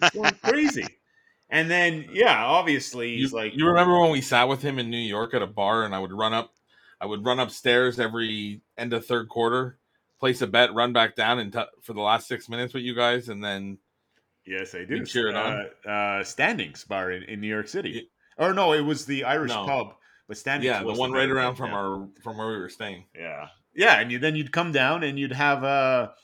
[0.00, 0.86] Was going crazy.
[1.48, 3.56] And then, yeah, obviously, he's you, like.
[3.56, 5.98] You remember when we sat with him in New York at a bar, and I
[5.98, 6.52] would run up,
[7.00, 9.78] I would run upstairs every end of third quarter,
[10.20, 12.94] place a bet, run back down, and t- for the last six minutes with you
[12.94, 13.78] guys, and then
[14.46, 15.04] Yes, I do.
[15.06, 15.66] Cheer it on.
[15.86, 18.10] Uh, uh, Standings bar in, in New York City.
[18.36, 19.64] Or no, it was the Irish no.
[19.64, 19.94] pub,
[20.28, 20.66] but Standings.
[20.66, 21.76] Yeah, the one right around from yeah.
[21.76, 23.04] our from where we were staying.
[23.14, 26.14] Yeah, yeah, and you, then you'd come down and you'd have a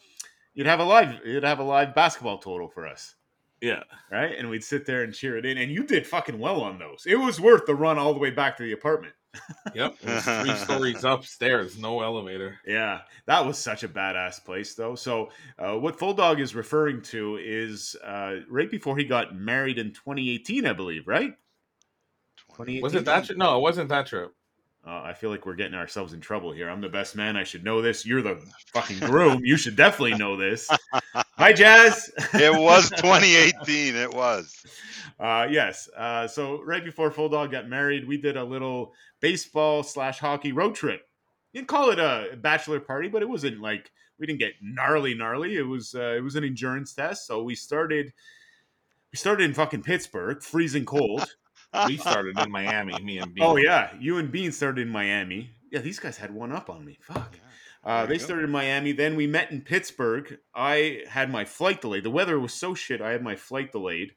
[0.54, 3.14] you'd have a live you'd have a live basketball total for us.
[3.60, 3.82] Yeah.
[4.10, 4.36] Right.
[4.36, 5.58] And we'd sit there and cheer it in.
[5.58, 7.04] And you did fucking well on those.
[7.06, 9.14] It was worth the run all the way back to the apartment.
[9.74, 9.96] yep.
[9.98, 12.58] Three stories upstairs, no elevator.
[12.66, 13.02] Yeah.
[13.26, 14.94] That was such a badass place, though.
[14.94, 19.78] So, uh, what Full Dog is referring to is uh, right before he got married
[19.78, 21.34] in 2018, I believe, right?
[22.58, 23.38] Was it that trip?
[23.38, 24.34] No, it wasn't that trip.
[24.86, 26.70] Uh, I feel like we're getting ourselves in trouble here.
[26.70, 27.36] I'm the best man.
[27.36, 28.06] I should know this.
[28.06, 29.42] You're the fucking groom.
[29.44, 30.70] you should definitely know this.
[31.14, 32.10] Hi, Jazz.
[32.32, 33.94] it was 2018.
[33.94, 34.54] It was.
[35.18, 35.86] Uh, yes.
[35.94, 40.52] Uh, so right before Full Dog got married, we did a little baseball slash hockey
[40.52, 41.02] road trip.
[41.52, 45.12] You can call it a bachelor party, but it wasn't like we didn't get gnarly,
[45.14, 45.56] gnarly.
[45.56, 47.26] It was uh, it was an endurance test.
[47.26, 48.14] So we started
[49.12, 51.26] we started in fucking Pittsburgh, freezing cold
[51.86, 53.44] we started in Miami, me and Bean.
[53.44, 55.50] Oh yeah, you and Bean started in Miami.
[55.70, 56.98] Yeah, these guys had one up on me.
[57.00, 57.38] Fuck.
[57.82, 58.92] Uh, they started in Miami.
[58.92, 60.38] Then we met in Pittsburgh.
[60.54, 62.04] I had my flight delayed.
[62.04, 63.00] The weather was so shit.
[63.00, 64.12] I had my flight delayed.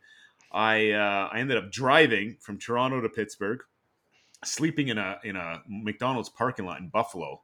[0.51, 3.61] I uh, I ended up driving from Toronto to Pittsburgh,
[4.43, 7.41] sleeping in a in a McDonald's parking lot in Buffalo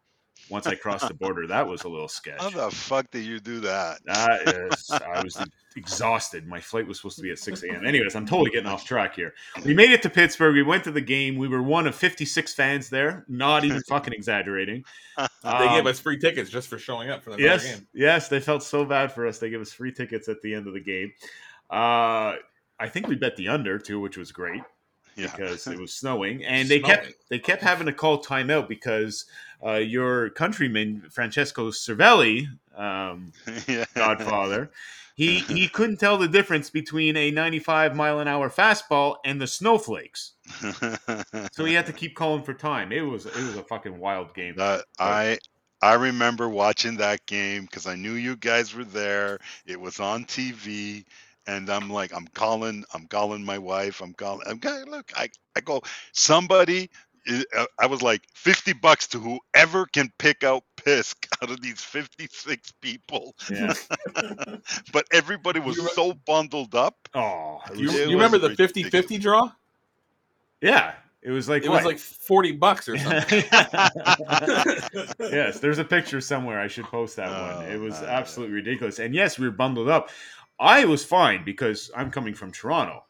[0.49, 1.47] once I crossed the border.
[1.47, 2.41] That was a little sketch.
[2.41, 3.99] How the fuck did you do that?
[4.05, 5.37] That is, I was
[5.75, 6.47] exhausted.
[6.47, 7.85] My flight was supposed to be at 6 a.m.
[7.85, 9.33] Anyways, I'm totally getting off track here.
[9.63, 10.55] We made it to Pittsburgh.
[10.55, 11.37] We went to the game.
[11.37, 13.25] We were one of 56 fans there.
[13.27, 14.83] Not even fucking exaggerating.
[15.17, 17.87] Um, they gave um, us free tickets just for showing up for the yes, game.
[17.93, 19.39] Yes, they felt so bad for us.
[19.39, 21.11] They gave us free tickets at the end of the game.
[21.69, 22.35] Uh,
[22.79, 24.61] I think we bet the under too, which was great
[25.19, 25.35] yeah.
[25.35, 26.95] because it was snowing, and they snowing.
[26.95, 29.25] kept they kept having to call timeout because
[29.65, 33.31] uh, your countryman Francesco Cervelli, um,
[33.67, 33.85] yeah.
[33.95, 34.71] Godfather,
[35.15, 39.47] he he couldn't tell the difference between a 95 mile an hour fastball and the
[39.47, 40.33] snowflakes,
[41.51, 42.91] so he had to keep calling for time.
[42.91, 44.55] It was it was a fucking wild game.
[44.57, 45.37] Uh, I
[45.81, 49.39] I remember watching that game because I knew you guys were there.
[49.65, 51.05] It was on TV
[51.49, 55.29] and I'm like, I'm calling, I'm calling my wife, I'm calling, I'm going, look, I,
[55.55, 55.81] I go,
[56.11, 56.91] somebody,
[57.27, 61.81] uh, I was like, 50 bucks to whoever can pick out Pisk out of these
[61.81, 63.35] 56 people.
[63.49, 63.73] Yeah.
[64.93, 67.09] but everybody was so bundled up.
[67.15, 69.51] Oh, you, you remember the 50 50 draw?
[70.61, 70.93] Yeah.
[71.21, 71.83] It was like it what?
[71.83, 73.43] was like forty bucks or something.
[75.19, 76.61] yes, there's a picture somewhere.
[76.61, 77.65] I should post that oh, one.
[77.65, 78.99] It was absolutely ridiculous.
[78.99, 80.11] And yes, we were bundled up.
[80.59, 83.05] I was fine because I'm coming from Toronto.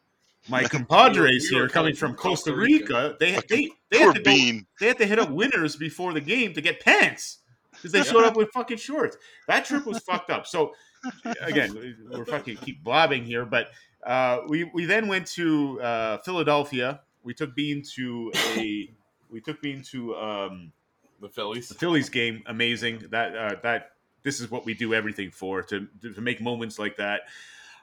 [0.48, 4.98] My compadres here coming from Costa Rica, they they they had, to go, they had
[4.98, 7.38] to hit up winners before the game to get pants
[7.72, 9.16] because they showed up with fucking shorts.
[9.48, 10.46] That trip was fucked up.
[10.46, 10.72] So
[11.40, 13.70] again, we're fucking keep blabbing here, but
[14.06, 17.00] uh, we we then went to uh, Philadelphia.
[17.22, 18.90] We took Bean to a
[19.30, 20.72] we took Bean to um,
[21.20, 21.68] the Phillies.
[21.68, 23.04] The Phillies game, amazing.
[23.10, 26.96] That uh, that this is what we do everything for to to make moments like
[26.96, 27.22] that.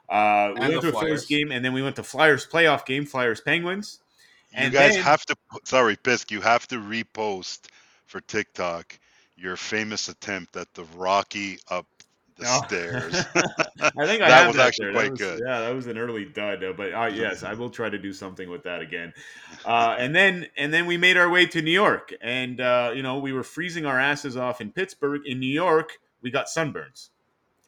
[0.08, 3.04] Uh, we went to a Phillies game, and then we went to Flyers playoff game,
[3.04, 4.00] Flyers Penguins.
[4.52, 5.36] You guys then, have to.
[5.64, 6.30] Sorry, Pisk.
[6.30, 7.66] You have to repost
[8.06, 8.98] for TikTok
[9.36, 11.86] your famous attempt at the Rocky up
[12.38, 13.14] the stairs.
[13.80, 15.40] I think I that was actually quite was, good.
[15.44, 18.48] Yeah, that was an early dud, but uh, yes, I will try to do something
[18.48, 19.12] with that again.
[19.64, 23.02] Uh, and then and then we made our way to New York, and uh, you
[23.02, 25.22] know we were freezing our asses off in Pittsburgh.
[25.26, 27.10] In New York, we got sunburns.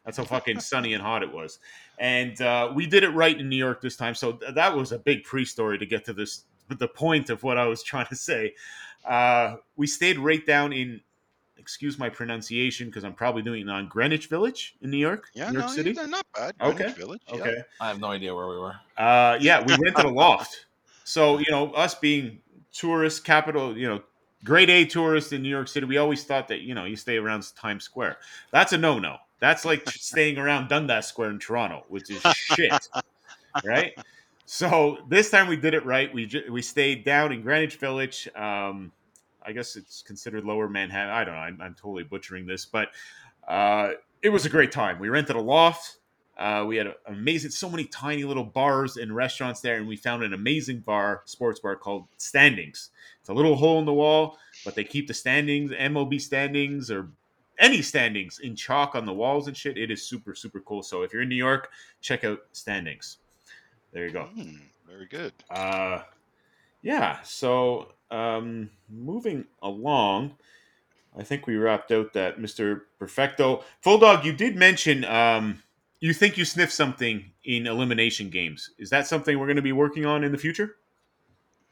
[0.04, 1.58] That's how fucking sunny and hot it was.
[1.98, 4.14] And uh, we did it right in New York this time.
[4.14, 7.42] So th- that was a big pre story to get to this, the point of
[7.42, 8.54] what I was trying to say.
[9.04, 11.00] Uh, we stayed right down in,
[11.58, 15.50] excuse my pronunciation, because I'm probably doing it on Greenwich Village in New York, yeah,
[15.50, 15.92] New York no, City.
[15.92, 16.56] not bad.
[16.58, 16.98] Greenwich okay.
[16.98, 17.22] Village.
[17.28, 17.34] Yeah.
[17.34, 17.56] Okay.
[17.80, 18.74] I have no idea where we were.
[18.96, 20.66] Uh, yeah, we rented a loft.
[21.04, 22.40] So, you know, us being
[22.72, 24.02] tourist capital, you know,
[24.44, 27.16] grade A tourist in New York City, we always thought that you know you stay
[27.16, 28.18] around Times Square.
[28.50, 29.16] That's a no no.
[29.38, 32.88] That's like staying around Dundas Square in Toronto, which is shit,
[33.64, 33.92] right?
[34.46, 36.12] So this time we did it right.
[36.12, 38.28] We ju- we stayed down in Greenwich Village.
[38.34, 38.92] Um,
[39.42, 41.10] I guess it's considered Lower Manhattan.
[41.10, 41.40] I don't know.
[41.40, 42.88] I'm, I'm totally butchering this, but
[43.48, 44.98] uh, it was a great time.
[44.98, 45.96] We rented a loft.
[46.40, 50.22] Uh, we had amazing, so many tiny little bars and restaurants there, and we found
[50.22, 52.90] an amazing bar, sports bar called Standings.
[53.20, 57.10] It's a little hole in the wall, but they keep the standings, MLB standings, or
[57.58, 59.76] any standings in chalk on the walls and shit.
[59.76, 60.82] It is super, super cool.
[60.82, 63.18] So if you're in New York, check out Standings.
[63.92, 64.30] There you go.
[64.34, 65.34] Mm, very good.
[65.50, 66.04] Uh,
[66.80, 67.20] yeah.
[67.22, 70.36] So um, moving along.
[71.18, 72.82] I think we wrapped out that Mr.
[72.98, 73.62] Perfecto.
[73.82, 75.62] Full Dog, you did mention um,
[76.00, 78.70] you think you sniffed something in elimination games.
[78.78, 80.76] Is that something we're going to be working on in the future?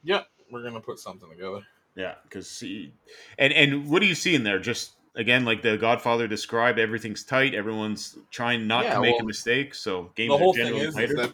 [0.04, 1.60] Yep, we're going to put something together.
[1.96, 2.92] Yeah, because see,
[3.38, 4.60] and and what do you see in there?
[4.60, 7.54] Just again, like the Godfather described, everything's tight.
[7.54, 9.74] Everyone's trying not yeah, to make well, a mistake.
[9.74, 11.32] So games the whole thing is, is, that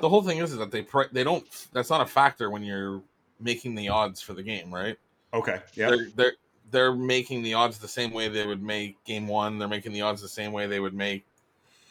[0.00, 1.44] the whole thing is, is that they pre- they don't.
[1.72, 3.02] That's not a factor when you're
[3.40, 4.96] making the odds for the game, right?
[5.34, 5.60] Okay.
[5.74, 5.90] Yeah.
[5.90, 6.32] They're, they're
[6.70, 9.58] they're making the odds the same way they would make game one.
[9.58, 11.26] They're making the odds the same way they would make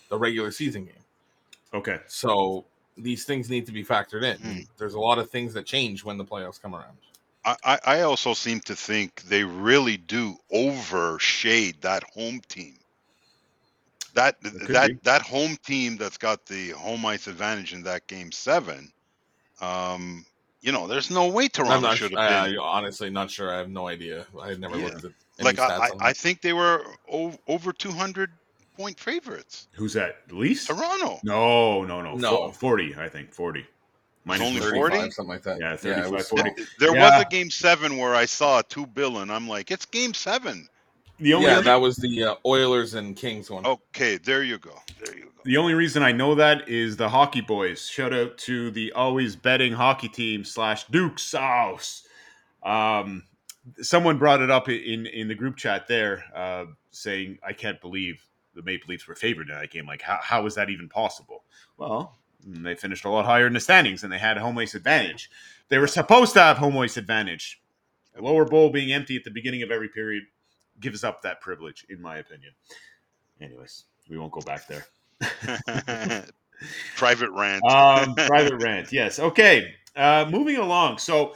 [0.10, 0.94] the regular season game.
[1.74, 2.00] Okay.
[2.08, 2.66] So
[2.98, 4.38] these things need to be factored in.
[4.38, 4.68] Mm.
[4.78, 6.98] There's a lot of things that change when the playoffs come around.
[7.64, 12.76] I, I also seem to think they really do overshade that home team.
[14.16, 15.00] That that be.
[15.04, 18.92] that home team that's got the home ice advantage in that game seven.
[19.62, 20.26] Um,
[20.62, 22.56] you know, there's no way Toronto should have been.
[22.56, 23.54] I, honestly not sure.
[23.54, 24.26] I have no idea.
[24.42, 24.86] I never yeah.
[24.86, 25.12] looked at.
[25.40, 28.32] like I, I think they were over 200
[28.78, 29.68] point favorites.
[29.74, 30.18] Who's that?
[30.32, 31.20] Least Toronto.
[31.24, 32.16] No, no, no.
[32.16, 32.96] No, 40.
[32.96, 33.66] I think 40.
[34.24, 35.58] Minus only 40 something like that.
[35.60, 36.52] Yeah, 35, yeah, was, 40.
[36.80, 37.10] There yeah.
[37.16, 40.68] was a game seven where I saw two bill, and I'm like, it's game seven.
[41.20, 43.66] The only yeah, that was the uh, Oilers and Kings one.
[43.66, 44.74] Okay, there you go.
[45.04, 45.30] There you go.
[45.46, 47.90] The only reason I know that is the hockey boys.
[47.90, 52.04] Shout out to the always betting hockey team slash Duke Sauce.
[52.64, 53.24] Um,
[53.82, 58.22] someone brought it up in in the group chat there, uh, saying, "I can't believe
[58.58, 59.86] the Maple Leafs were favored in that game.
[59.86, 61.44] Like, how, how is that even possible?"
[61.78, 65.30] Well, they finished a lot higher in the standings, and they had home ice advantage.
[65.70, 67.62] They were supposed to have home ice advantage.
[68.16, 70.24] The lower bowl being empty at the beginning of every period
[70.80, 72.54] gives up that privilege, in my opinion.
[73.40, 74.86] Anyways, we won't go back there.
[76.96, 77.64] private rant.
[77.66, 78.92] um, private rant.
[78.92, 79.20] Yes.
[79.20, 79.74] Okay.
[79.96, 80.98] Uh, moving along.
[81.00, 81.36] So,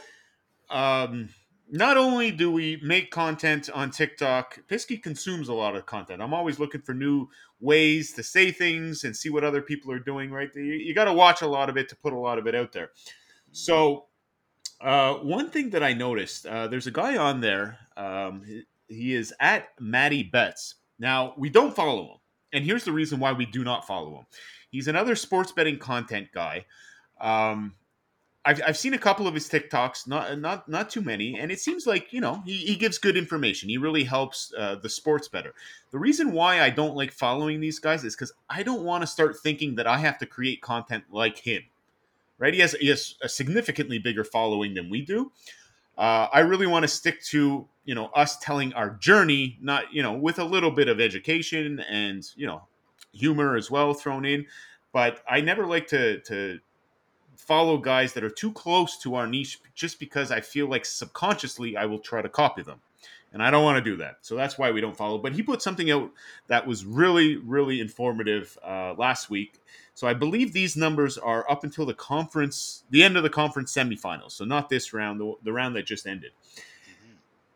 [0.70, 1.28] um,
[1.72, 6.20] not only do we make content on TikTok, Pisky consumes a lot of content.
[6.20, 7.28] I'm always looking for new
[7.60, 10.30] ways to say things and see what other people are doing.
[10.30, 10.50] Right.
[10.54, 12.54] You, you got to watch a lot of it to put a lot of it
[12.54, 12.90] out there.
[13.52, 14.04] So,
[14.82, 17.78] uh, one thing that I noticed, uh, there's a guy on there.
[17.96, 18.42] Um,
[18.88, 20.74] he is at Matty Betts.
[20.98, 22.18] Now we don't follow him,
[22.52, 24.26] and here's the reason why we do not follow him.
[24.70, 26.66] He's another sports betting content guy.
[27.20, 27.74] Um,
[28.44, 31.60] I've, I've seen a couple of his TikToks, not not not too many, and it
[31.60, 33.68] seems like you know he, he gives good information.
[33.68, 35.54] He really helps uh, the sports better.
[35.92, 39.06] The reason why I don't like following these guys is because I don't want to
[39.06, 41.62] start thinking that I have to create content like him.
[42.38, 42.52] Right?
[42.52, 45.30] He has he has a significantly bigger following than we do.
[45.96, 50.02] Uh, I really want to stick to you know us telling our journey, not you
[50.02, 52.62] know with a little bit of education and you know
[53.12, 54.46] humor as well thrown in.
[54.92, 56.58] But I never like to to
[57.46, 61.76] follow guys that are too close to our niche just because I feel like subconsciously
[61.76, 62.80] I will try to copy them.
[63.32, 64.18] And I don't want to do that.
[64.20, 65.16] So that's why we don't follow.
[65.18, 66.10] But he put something out
[66.48, 69.54] that was really, really informative uh, last week.
[69.94, 73.72] So I believe these numbers are up until the conference, the end of the conference
[73.72, 74.32] semifinals.
[74.32, 76.32] So not this round, the, the round that just ended.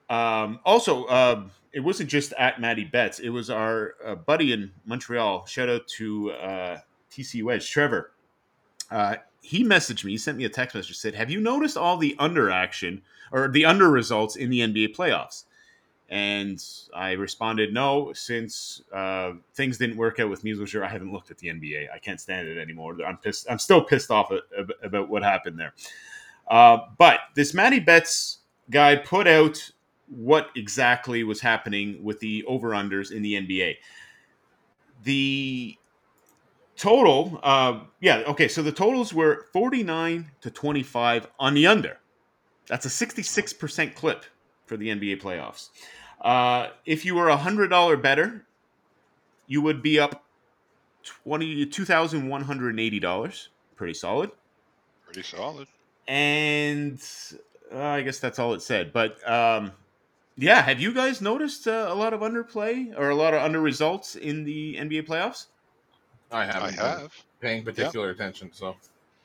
[0.09, 3.18] Um, also, uh, it wasn't just at Matty Betts.
[3.18, 5.44] It was our uh, buddy in Montreal.
[5.44, 6.79] Shout out to uh,
[7.11, 8.12] TC Wedge, Trevor.
[8.90, 10.11] Uh, he messaged me.
[10.11, 10.96] He sent me a text message.
[10.96, 14.88] Said, "Have you noticed all the under action or the under results in the NBA
[14.96, 15.44] playoffs?"
[16.09, 21.30] And I responded, "No, since uh, things didn't work out with Mise-o-jeu, I haven't looked
[21.30, 21.87] at the NBA.
[21.94, 22.96] I can't stand it anymore.
[23.06, 23.46] I'm pissed.
[23.48, 24.32] I'm still pissed off
[24.82, 25.74] about what happened there."
[26.48, 28.38] Uh, but this Matty Betts
[28.70, 29.70] guy put out
[30.09, 33.76] what exactly was happening with the over unders in the NBA.
[35.04, 35.78] The
[36.77, 41.99] total, uh, yeah, okay, so the totals were 49 to 25 on the under.
[42.67, 44.25] That's a 66% clip
[44.67, 45.71] for the NBA playoffs.
[46.21, 48.47] Uh, if you were a $100 better,
[49.47, 50.25] you would be up
[51.07, 53.49] twenty two thousand one hundred and eighty dollars.
[53.77, 54.31] Pretty solid.
[55.05, 55.69] Pretty solid.
[56.09, 57.01] And
[57.73, 58.93] uh, I guess that's all it said.
[58.93, 59.73] But um,
[60.37, 63.61] yeah, have you guys noticed uh, a lot of underplay or a lot of under
[63.61, 65.47] results in the NBA playoffs?
[66.37, 66.62] I have.
[66.62, 68.16] I have paying particular yep.
[68.16, 68.51] attention.
[68.53, 68.77] So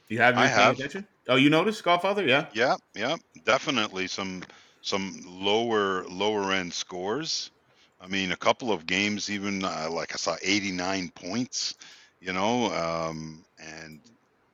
[0.07, 0.75] you have been I paying have.
[0.75, 1.07] attention.
[1.27, 2.25] Oh, you noticed Godfather?
[2.25, 2.47] Yeah.
[2.53, 4.43] Yeah, yeah, definitely some
[4.81, 7.51] some lower lower end scores.
[7.99, 11.75] I mean, a couple of games, even uh, like I saw 89 points.
[12.19, 13.99] You know, um, and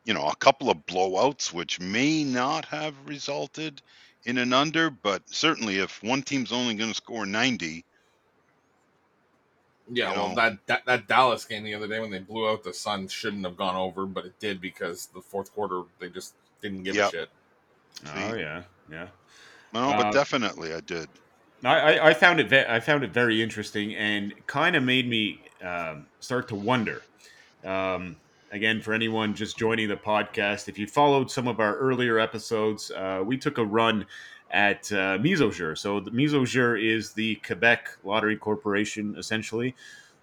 [0.05, 3.81] you know a couple of blowouts, which may not have resulted
[4.23, 7.83] in an under, but certainly if one team's only going to score 90.
[9.89, 12.73] Yeah, well, that, that that Dallas game the other day when they blew out the
[12.73, 16.83] Sun shouldn't have gone over, but it did because the fourth quarter they just didn't
[16.83, 17.09] give yep.
[17.09, 17.29] a shit.
[18.15, 19.07] Oh yeah, yeah.
[19.73, 21.07] No, but uh, definitely I did.
[21.63, 25.41] I, I found it ve- I found it very interesting and kind of made me
[25.63, 27.01] um, start to wonder.
[27.63, 28.17] Um,
[28.51, 32.91] again, for anyone just joining the podcast, if you followed some of our earlier episodes,
[32.91, 34.05] uh, we took a run
[34.51, 35.17] at uh,
[35.75, 39.75] So the Mise-o-jeu is the Quebec Lottery Corporation, essentially,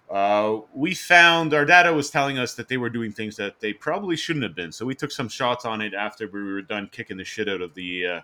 [0.09, 3.73] uh, we found our data was telling us that they were doing things that they
[3.73, 4.71] probably shouldn't have been.
[4.71, 7.61] So we took some shots on it after we were done kicking the shit out
[7.61, 8.21] of the uh,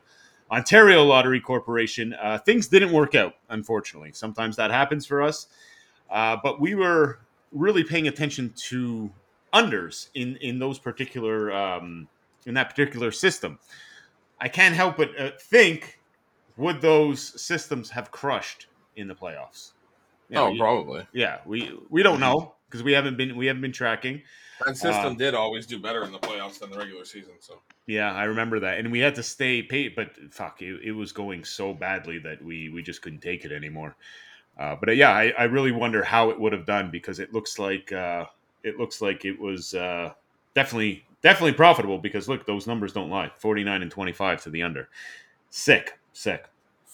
[0.52, 2.14] Ontario Lottery Corporation.
[2.14, 4.12] Uh, things didn't work out, unfortunately.
[4.14, 5.48] Sometimes that happens for us.
[6.10, 7.20] Uh, but we were
[7.52, 9.10] really paying attention to
[9.54, 12.08] unders in in those particular um,
[12.46, 13.58] in that particular system.
[14.42, 16.00] I can't help but uh, think
[16.58, 19.72] would those systems have crushed in the playoffs?
[20.30, 21.08] You know, oh, probably.
[21.14, 24.22] Yeah, we we don't know because we haven't been we haven't been tracking.
[24.66, 27.34] That system uh, did always do better in the playoffs than the regular season.
[27.40, 30.92] So yeah, I remember that, and we had to stay paid, but fuck, it, it
[30.92, 33.96] was going so badly that we we just couldn't take it anymore.
[34.58, 37.34] Uh, but uh, yeah, I, I, really wonder how it would have done because it
[37.34, 38.26] looks like uh,
[38.64, 40.12] it looks like it was uh,
[40.54, 43.32] definitely definitely profitable because look, those numbers don't lie.
[43.38, 44.90] Forty nine and twenty five to the under.
[45.50, 46.46] Sick, sick.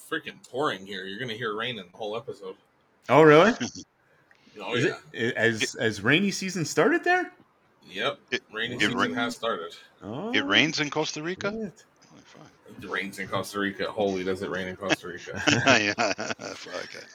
[0.09, 1.05] Freaking pouring here.
[1.05, 2.55] You're gonna hear rain in the whole episode.
[3.09, 3.53] Oh really?
[4.61, 4.97] oh Is yeah.
[5.13, 7.31] It, as as rainy season started there?
[7.89, 8.19] Yep.
[8.31, 9.75] It, rainy it season ra- has started.
[10.03, 11.71] Oh, it rains in Costa Rica.
[12.81, 13.89] It rains in Costa Rica.
[13.89, 15.41] Holy, does it rain in Costa Rica?
[15.65, 15.93] yeah.
[16.67, 17.05] okay.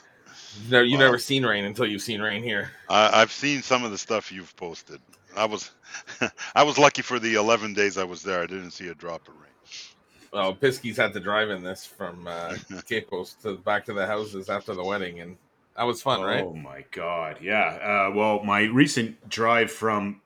[0.68, 2.72] No, you've never seen rain until you've seen rain here.
[2.88, 5.00] I, have seen some of the stuff you've posted.
[5.36, 5.70] I was,
[6.54, 8.42] I was lucky for the eleven days I was there.
[8.42, 9.52] I didn't see a drop of rain.
[10.32, 12.54] Well, Piskies had to drive in this from uh,
[12.88, 15.36] Capos to back to the houses after the wedding, and
[15.76, 16.42] that was fun, right?
[16.42, 18.08] Oh my god, yeah.
[18.10, 20.22] Uh, well, my recent drive from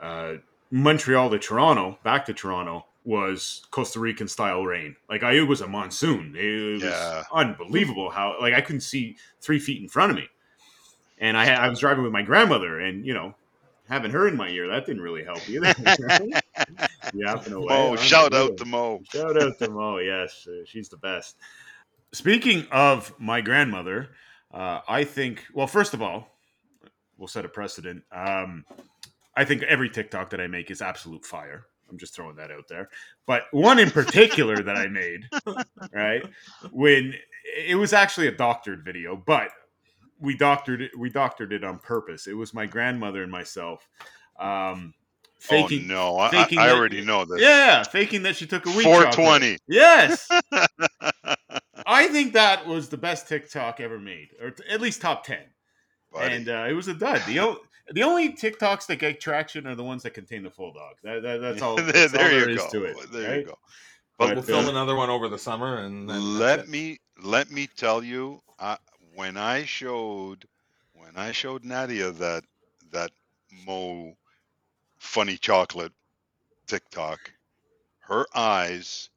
[0.00, 0.34] uh,
[0.70, 4.96] Montreal to Toronto, back to Toronto, was Costa Rican style rain.
[5.08, 6.34] Like I, it was a monsoon.
[6.36, 7.22] It was yeah.
[7.32, 10.28] unbelievable how like I couldn't see three feet in front of me,
[11.18, 13.34] and I I was driving with my grandmother, and you know,
[13.88, 15.74] having her in my ear that didn't really help either.
[17.14, 17.66] Yapping away.
[17.70, 19.00] Oh, shout out to Mo.
[19.10, 19.98] Shout out to Mo.
[19.98, 21.36] Yes, uh, she's the best.
[22.12, 24.10] Speaking of my grandmother,
[24.52, 26.28] uh, I think well, first of all,
[27.18, 28.02] we'll set a precedent.
[28.12, 28.64] Um,
[29.36, 31.66] I think every TikTok that I make is absolute fire.
[31.88, 32.88] I'm just throwing that out there.
[33.26, 35.28] But one in particular that I made,
[35.92, 36.24] right?
[36.72, 37.14] When
[37.56, 39.50] it was actually a doctored video, but
[40.20, 42.26] we doctored it we doctored it on purpose.
[42.26, 43.88] It was my grandmother and myself.
[44.38, 44.94] Um
[45.38, 47.40] faking oh, no, faking I, I already know this.
[47.40, 48.84] Yeah, faking that she took a week.
[48.84, 49.58] 420.
[49.68, 50.28] Yes.
[51.86, 55.44] I think that was the best TikTok ever made, or at least top ten.
[56.12, 56.34] Buddy.
[56.34, 57.22] And uh, it was a dud.
[57.26, 57.58] The
[57.92, 60.96] the only TikToks that get traction are the ones that contain the full dog.
[61.04, 61.76] That, that, that's all.
[61.80, 62.68] That's there, all there, you go.
[62.70, 62.96] to it.
[63.12, 63.40] There right?
[63.40, 63.58] you go.
[64.18, 66.08] But, we'll film uh, another one over the summer, and
[66.38, 68.76] let me let me tell you, uh,
[69.16, 70.46] when I showed
[70.94, 72.44] when I showed Nadia that
[72.92, 73.10] that
[73.66, 74.16] Mo
[74.98, 75.92] funny chocolate
[76.66, 77.32] TikTok,
[78.00, 79.08] her eyes,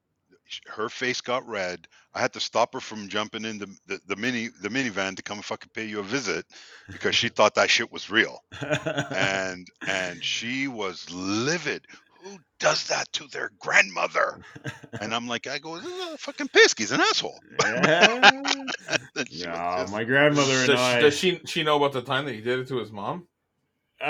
[0.67, 1.87] her face got red.
[2.13, 5.21] I had to stop her from jumping in the, the, the mini the minivan to
[5.21, 6.45] come and fucking pay you a visit
[6.91, 8.41] because she thought that shit was real.
[9.11, 11.85] and and she was livid.
[12.61, 14.39] Who does that to their grandmother?
[15.01, 15.79] And I'm like, I go,
[16.17, 17.39] fucking Pisky, he's an asshole.
[17.63, 18.31] Yeah,
[19.29, 21.01] yeah my grandmother and does, I.
[21.01, 23.27] Does she she know about the time that he did it to his mom?
[24.01, 24.05] Uh,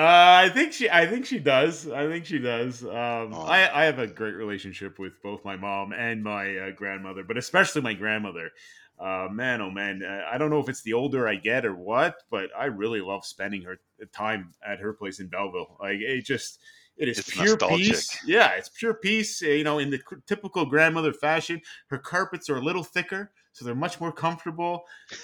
[0.46, 0.90] I think she.
[0.90, 1.90] I think she does.
[1.90, 2.84] I think she does.
[2.84, 3.46] Um, oh.
[3.48, 7.38] I I have a great relationship with both my mom and my uh, grandmother, but
[7.38, 8.52] especially my grandmother.
[9.00, 11.76] Uh, man, oh man, uh, I don't know if it's the older I get or
[11.76, 13.80] what, but I really love spending her
[14.14, 15.78] time at her place in Belleville.
[15.80, 16.60] Like it just.
[17.00, 17.78] It is it's pure nostalgic.
[17.78, 18.18] peace.
[18.26, 19.42] Yeah, it's pure peace.
[19.42, 23.74] You know, in the typical grandmother fashion, her carpets are a little thicker, so they're
[23.74, 24.84] much more comfortable.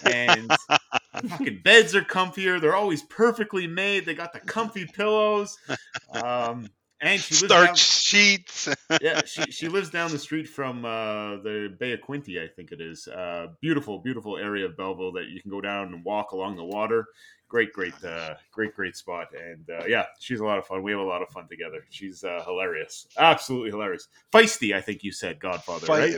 [0.10, 0.50] And
[1.28, 2.62] fucking beds are comfier.
[2.62, 4.06] They're always perfectly made.
[4.06, 5.58] They got the comfy pillows.
[6.14, 6.70] Um,
[7.02, 8.70] and she lives starch down, sheets.
[9.02, 12.72] yeah, she she lives down the street from uh, the Bay of Quinte, I think
[12.72, 13.08] it is.
[13.08, 16.64] Uh, beautiful, beautiful area of Belleville that you can go down and walk along the
[16.64, 17.06] water.
[17.48, 19.28] Great, great, uh, great, great spot.
[19.34, 20.84] And uh, yeah, she's a lot of fun.
[20.84, 21.86] We have a lot of fun together.
[21.90, 24.08] She's uh, hilarious, absolutely hilarious.
[24.34, 26.16] Feisty, I think you said Godfather, right?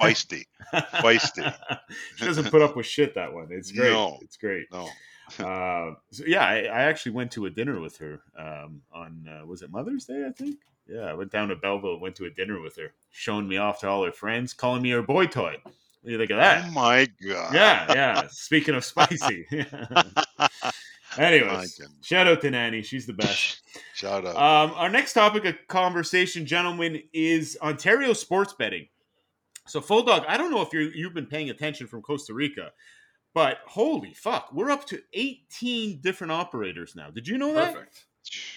[0.00, 1.54] feisty, feisty.
[2.16, 3.14] she doesn't put up with shit.
[3.14, 3.92] That one, it's great.
[3.92, 4.66] No, it's great.
[4.72, 4.88] No.
[5.38, 9.46] uh, so yeah, I, I, actually went to a dinner with her um, on uh,
[9.46, 10.26] was it Mother's Day?
[10.26, 10.56] I think.
[10.86, 13.80] Yeah, I went down to Belleville, went to a dinner with her, showing me off
[13.80, 15.56] to all her friends, calling me her boy toy.
[16.04, 16.66] What do you think of that?
[16.68, 17.54] Oh my god!
[17.54, 18.22] Yeah, yeah.
[18.30, 19.46] Speaking of spicy.
[21.18, 22.82] Anyways, shout out to Nanny.
[22.82, 23.62] She's the best.
[23.94, 24.36] Shout out.
[24.36, 28.86] Um, our next topic of conversation, gentlemen, is Ontario sports betting.
[29.66, 32.72] So, Full Dog, I don't know if you you've been paying attention from Costa Rica,
[33.32, 37.08] but holy fuck, we're up to 18 different operators now.
[37.08, 37.72] Did you know that?
[37.72, 38.04] Perfect.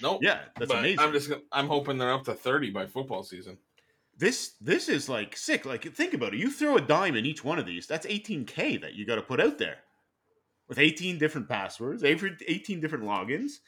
[0.01, 0.19] Nope.
[0.21, 0.99] Yeah, that's but amazing.
[0.99, 3.57] I'm just I'm hoping they're up to 30 by football season.
[4.17, 5.65] This this is like sick.
[5.65, 6.39] Like think about it.
[6.39, 7.85] You throw a dime in each one of these.
[7.87, 9.77] That's 18k that you got to put out there.
[10.67, 13.59] with 18 different passwords, 18 different logins.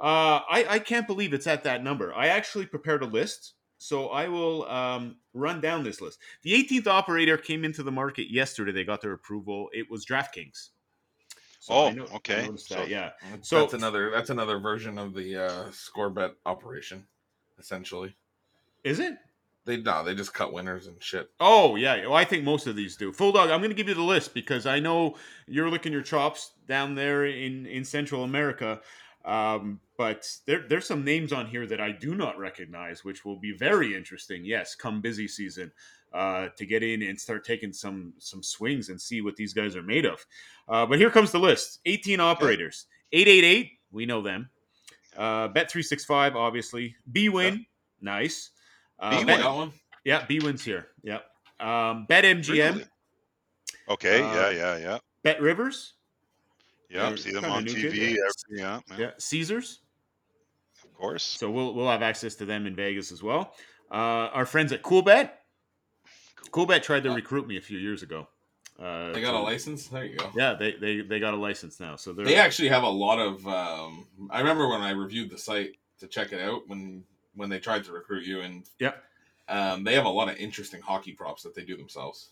[0.00, 2.12] Uh, I, I can't believe it's at that number.
[2.14, 6.18] I actually prepared a list, so I will um, run down this list.
[6.42, 8.72] The 18th operator came into the market yesterday.
[8.72, 9.68] They got their approval.
[9.72, 10.70] It was DraftKings.
[11.60, 12.50] So oh, know, okay.
[12.56, 13.10] So, that, yeah.
[13.40, 17.06] So that's another that's another version of the uh, score bet operation,
[17.58, 18.14] essentially.
[18.82, 19.14] Is it?
[19.66, 21.30] They no, they just cut winners and shit.
[21.40, 23.12] Oh yeah, well, I think most of these do.
[23.12, 26.02] Full dog, I'm going to give you the list because I know you're licking your
[26.02, 28.80] chops down there in in Central America.
[29.24, 33.38] Um, but there, there's some names on here that I do not recognize, which will
[33.38, 34.44] be very interesting.
[34.44, 35.72] Yes, come busy season,
[36.12, 39.76] uh, to get in and start taking some some swings and see what these guys
[39.76, 40.24] are made of.
[40.68, 44.50] Uh, but here comes the list: 18 operators, 888, we know them.
[45.16, 46.96] Uh, Bet 365, obviously.
[47.06, 47.60] bwin, yeah.
[48.00, 48.50] nice.
[48.98, 49.72] Uh, Bet, one.
[50.04, 50.88] Yeah, bwin's here.
[51.02, 51.18] Yeah.
[51.60, 52.72] Um, Bet MGM.
[52.72, 52.84] Really?
[53.88, 54.22] Okay.
[54.22, 54.50] Uh, yeah.
[54.50, 54.76] Yeah.
[54.78, 54.98] Yeah.
[55.22, 55.94] Bet Rivers.
[56.90, 57.86] Yeah, see them on TV.
[57.86, 58.18] Every,
[58.50, 59.10] yeah, yeah, yeah.
[59.18, 59.80] Caesars.
[60.84, 61.24] Of course.
[61.24, 63.54] So we'll we'll have access to them in Vegas as well.
[63.90, 65.30] Uh, our friends at Coolbet.
[66.50, 68.28] Coolbet tried to recruit me a few years ago.
[68.78, 69.88] Uh, they got so, a license.
[69.88, 70.30] There you go.
[70.36, 71.96] Yeah, they, they they got a license now.
[71.96, 73.46] So they actually have a lot of.
[73.46, 77.04] Um, I remember when I reviewed the site to check it out when
[77.34, 78.92] when they tried to recruit you, and yeah,
[79.48, 82.30] um, they have a lot of interesting hockey props that they do themselves.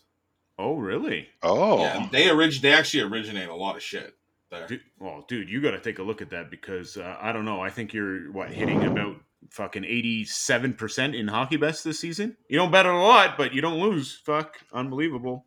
[0.57, 1.27] Oh, really?
[1.41, 2.07] Oh, yeah.
[2.11, 4.15] They orig- They actually originate a lot of shit
[4.51, 4.67] there.
[4.67, 7.45] Dude, well, dude, you got to take a look at that because uh, I don't
[7.45, 7.59] know.
[7.59, 9.15] I think you're what hitting about
[9.49, 12.37] fucking eighty-seven percent in hockey bets this season.
[12.47, 14.15] You don't bet a lot, but you don't lose.
[14.25, 15.45] Fuck, unbelievable.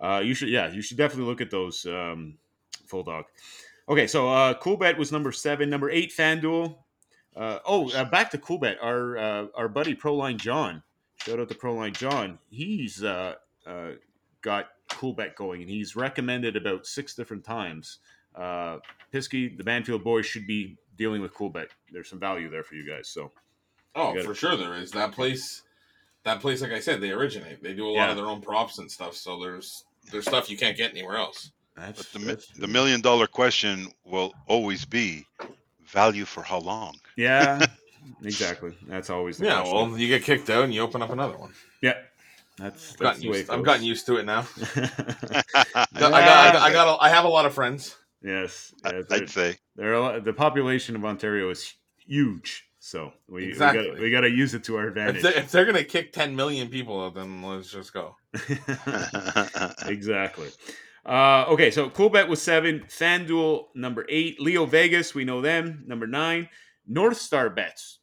[0.00, 1.84] Uh, you should, yeah, you should definitely look at those.
[1.86, 2.38] Um,
[2.86, 3.24] full dog.
[3.88, 5.70] Okay, so uh, Cool Bet was number seven.
[5.70, 6.76] Number eight, FanDuel.
[7.38, 8.78] Uh, oh, uh, back to Cool Bet.
[8.82, 10.82] Our uh, our buddy Proline John.
[11.16, 12.38] Shout out to Proline John.
[12.50, 13.34] He's uh,
[13.66, 13.90] uh,
[14.42, 18.00] got Cool Bet going, and he's recommended about six different times
[18.38, 18.78] uh,
[19.12, 21.68] Pisky, the Banfield boys should be dealing with Coolbet.
[21.92, 23.08] There's some value there for you guys.
[23.08, 23.32] So,
[23.94, 24.24] oh, gotta...
[24.24, 24.90] for sure there is.
[24.92, 25.62] That place,
[26.24, 27.62] that place, like I said, they originate.
[27.62, 28.10] They do a lot yeah.
[28.10, 29.14] of their own props and stuff.
[29.14, 31.50] So there's there's stuff you can't get anywhere else.
[31.76, 32.48] That's, but the, that's...
[32.52, 35.26] the million dollar question will always be
[35.86, 36.96] value for how long?
[37.18, 37.66] Yeah,
[38.22, 38.74] exactly.
[38.86, 39.60] That's always the yeah.
[39.62, 39.90] Question.
[39.90, 41.52] Well, you get kicked out and you open up another one.
[41.82, 41.94] Yeah,
[42.56, 44.46] that's, that's gotten used, I've gotten used to it now.
[44.76, 47.96] I, got, I, got, I got, a, I have a lot of friends.
[48.22, 53.46] Yes, yeah, I'd say there are lot, the population of Ontario is huge, so we
[53.46, 54.00] exactly.
[54.00, 55.16] we got to use it to our advantage.
[55.16, 58.14] If they're, if they're, gonna kick ten million people out, then let's just go.
[59.86, 60.48] exactly.
[61.04, 66.06] Uh, okay, so Coolbet was seven, FanDuel number eight, Leo Vegas, we know them number
[66.06, 66.48] nine,
[66.88, 67.98] North Star Bets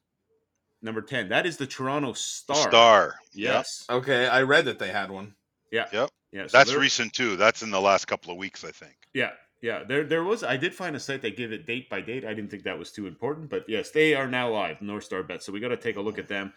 [0.82, 1.30] number ten.
[1.30, 2.56] That is the Toronto Star.
[2.70, 3.86] Star, yes.
[3.90, 3.98] Yep.
[3.98, 5.34] Okay, I read that they had one.
[5.72, 6.48] Yeah, yep, yeah.
[6.48, 7.36] So That's recent too.
[7.36, 8.96] That's in the last couple of weeks, I think.
[9.14, 9.32] Yeah,
[9.62, 12.24] yeah, there there was I did find a site that gave it date by date.
[12.24, 15.24] I didn't think that was too important, but yes, they are now live, North Star
[15.24, 15.46] Bets.
[15.46, 16.54] So we got to take a look at them.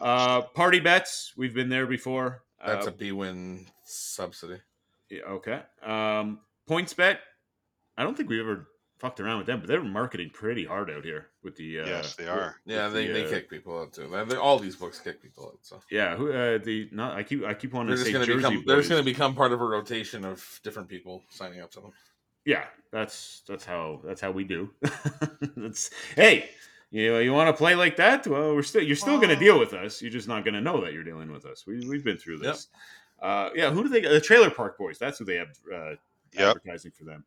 [0.00, 2.42] Uh, party bets, we've been there before.
[2.64, 4.60] That's uh, a BWin subsidy.
[5.10, 5.60] Yeah, okay.
[5.82, 7.18] Um, PointsBet.
[7.98, 8.68] I don't think we ever
[8.98, 11.80] fucked around with them, but they're marketing pretty hard out here with the.
[11.80, 12.56] Uh, yes, they are.
[12.64, 14.08] Yeah, they, the, they uh, kick people out too.
[14.28, 15.58] They, all these books kick people out.
[15.62, 18.36] So yeah, who uh, the not I keep I keep wanting they're to say Jersey
[18.36, 21.70] become, They're just going to become part of a rotation of different people signing up
[21.72, 21.92] to them
[22.46, 24.70] yeah, that's that's how that's how we do.
[25.56, 26.48] that's hey,
[26.90, 28.26] you know, you want to play like that?
[28.26, 30.00] Well, we're still you're still going to deal with us.
[30.00, 31.66] You're just not going to know that you're dealing with us.
[31.66, 32.68] We we've been through this.
[33.20, 33.28] Yep.
[33.28, 34.00] Uh, yeah, who do they?
[34.00, 34.96] The Trailer Park Boys.
[34.96, 35.90] That's who they have uh,
[36.32, 36.56] yep.
[36.56, 37.24] advertising for them.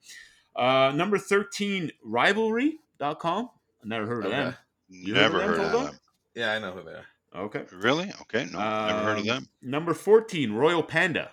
[0.55, 3.49] Uh, number thirteen, Rivalry.com.
[3.83, 4.43] I never heard of okay.
[4.43, 4.55] them.
[4.89, 5.65] You never heard of them.
[5.65, 5.99] Heard of them?
[6.35, 7.05] Yeah, I know who they are.
[7.35, 7.63] Okay.
[7.71, 8.11] Really?
[8.21, 8.47] Okay.
[8.51, 9.49] No, never heard of um, them.
[9.61, 11.31] Number fourteen, Royal Panda.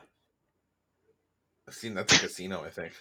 [1.68, 2.92] I've seen that's a casino, I think.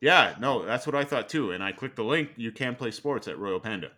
[0.00, 1.52] Yeah, no, that's what I thought too.
[1.52, 2.30] And I clicked the link.
[2.36, 3.90] You can play sports at Royal Panda.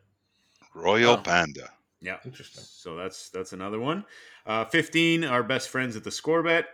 [0.75, 1.17] Royal oh.
[1.19, 1.71] Panda.
[2.01, 2.65] Yeah, interesting.
[2.67, 4.05] So that's that's another one.
[4.47, 6.67] Uh, Fifteen, our best friends at the Score Bet.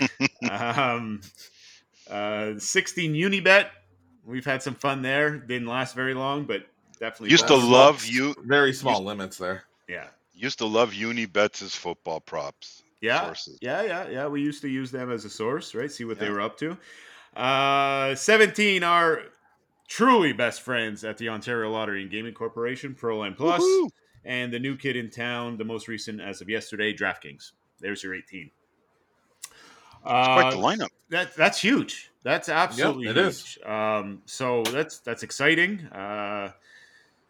[0.50, 1.20] um,
[2.10, 3.68] uh, Sixteen, Unibet.
[4.24, 5.38] We've had some fun there.
[5.38, 6.66] Didn't last very long, but
[6.98, 8.34] definitely used to love you.
[8.44, 9.64] Very small limits there.
[9.88, 12.82] Yeah, used to love Unibets as football props.
[13.00, 13.58] Yeah, sources.
[13.62, 14.26] yeah, yeah, yeah.
[14.26, 15.90] We used to use them as a source, right?
[15.90, 16.24] See what yeah.
[16.24, 16.76] they were up to.
[17.36, 19.22] Uh, 17 are
[19.86, 23.90] truly best friends at the Ontario Lottery and Gaming Corporation, Proline Plus, Woo-hoo!
[24.24, 27.52] and the new kid in town, the most recent as of yesterday, DraftKings.
[27.80, 28.50] There's your 18.
[30.08, 30.88] Uh, quite the lineup.
[31.10, 32.10] That that's huge.
[32.22, 33.28] That's absolutely yep, it huge.
[33.28, 33.58] Is.
[33.64, 35.80] Um, so that's that's exciting.
[35.86, 36.52] Uh,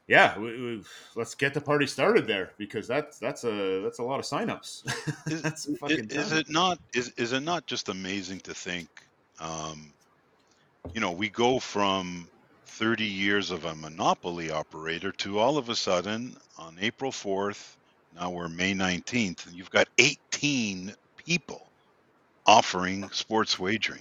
[0.07, 0.83] yeah, we, we,
[1.17, 4.87] let's get the party started there because that's that's a that's a lot of signups.
[5.31, 8.89] Is, that's fucking is, is it not is is it not just amazing to think
[9.41, 9.93] um,
[10.95, 12.29] you know, we go from
[12.67, 17.77] 30 years of a monopoly operator to all of a sudden on April 4th,
[18.17, 21.68] now we're May 19th, and you've got 18 people
[22.49, 24.01] offering sports wagering.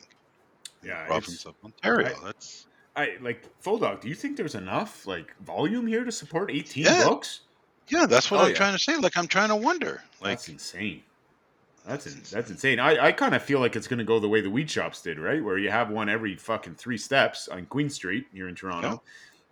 [0.83, 2.15] Yeah, province of Ontario.
[2.21, 4.01] I, That's I like full dog.
[4.01, 7.03] Do you think there's enough like volume here to support 18 yeah.
[7.03, 7.41] books?
[7.89, 8.55] Yeah, that's what oh, I'm yeah.
[8.55, 8.95] trying to say.
[8.95, 10.01] Like I'm trying to wonder.
[10.21, 11.03] Like that's insane.
[11.85, 12.37] That's that's insane.
[12.37, 12.79] That's insane.
[12.79, 15.01] I, I kind of feel like it's going to go the way the weed shops
[15.01, 15.43] did, right?
[15.43, 19.01] Where you have one every fucking three steps on Queen Street here in Toronto,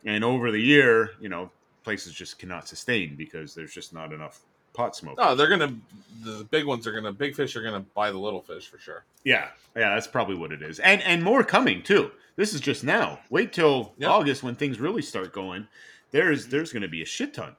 [0.04, 0.14] yeah.
[0.14, 1.52] and over the year, you know,
[1.84, 4.42] places just cannot sustain because there's just not enough
[4.76, 5.16] pot smoke.
[5.18, 5.76] Oh, they're gonna
[6.24, 9.04] the big ones are gonna big fish are gonna buy the little fish for sure.
[9.24, 12.12] Yeah, yeah, that's probably what it is, and and more coming too.
[12.36, 13.20] This is just now.
[13.30, 14.10] Wait till yep.
[14.10, 15.68] August when things really start going.
[16.12, 17.56] There's there's gonna be a shit ton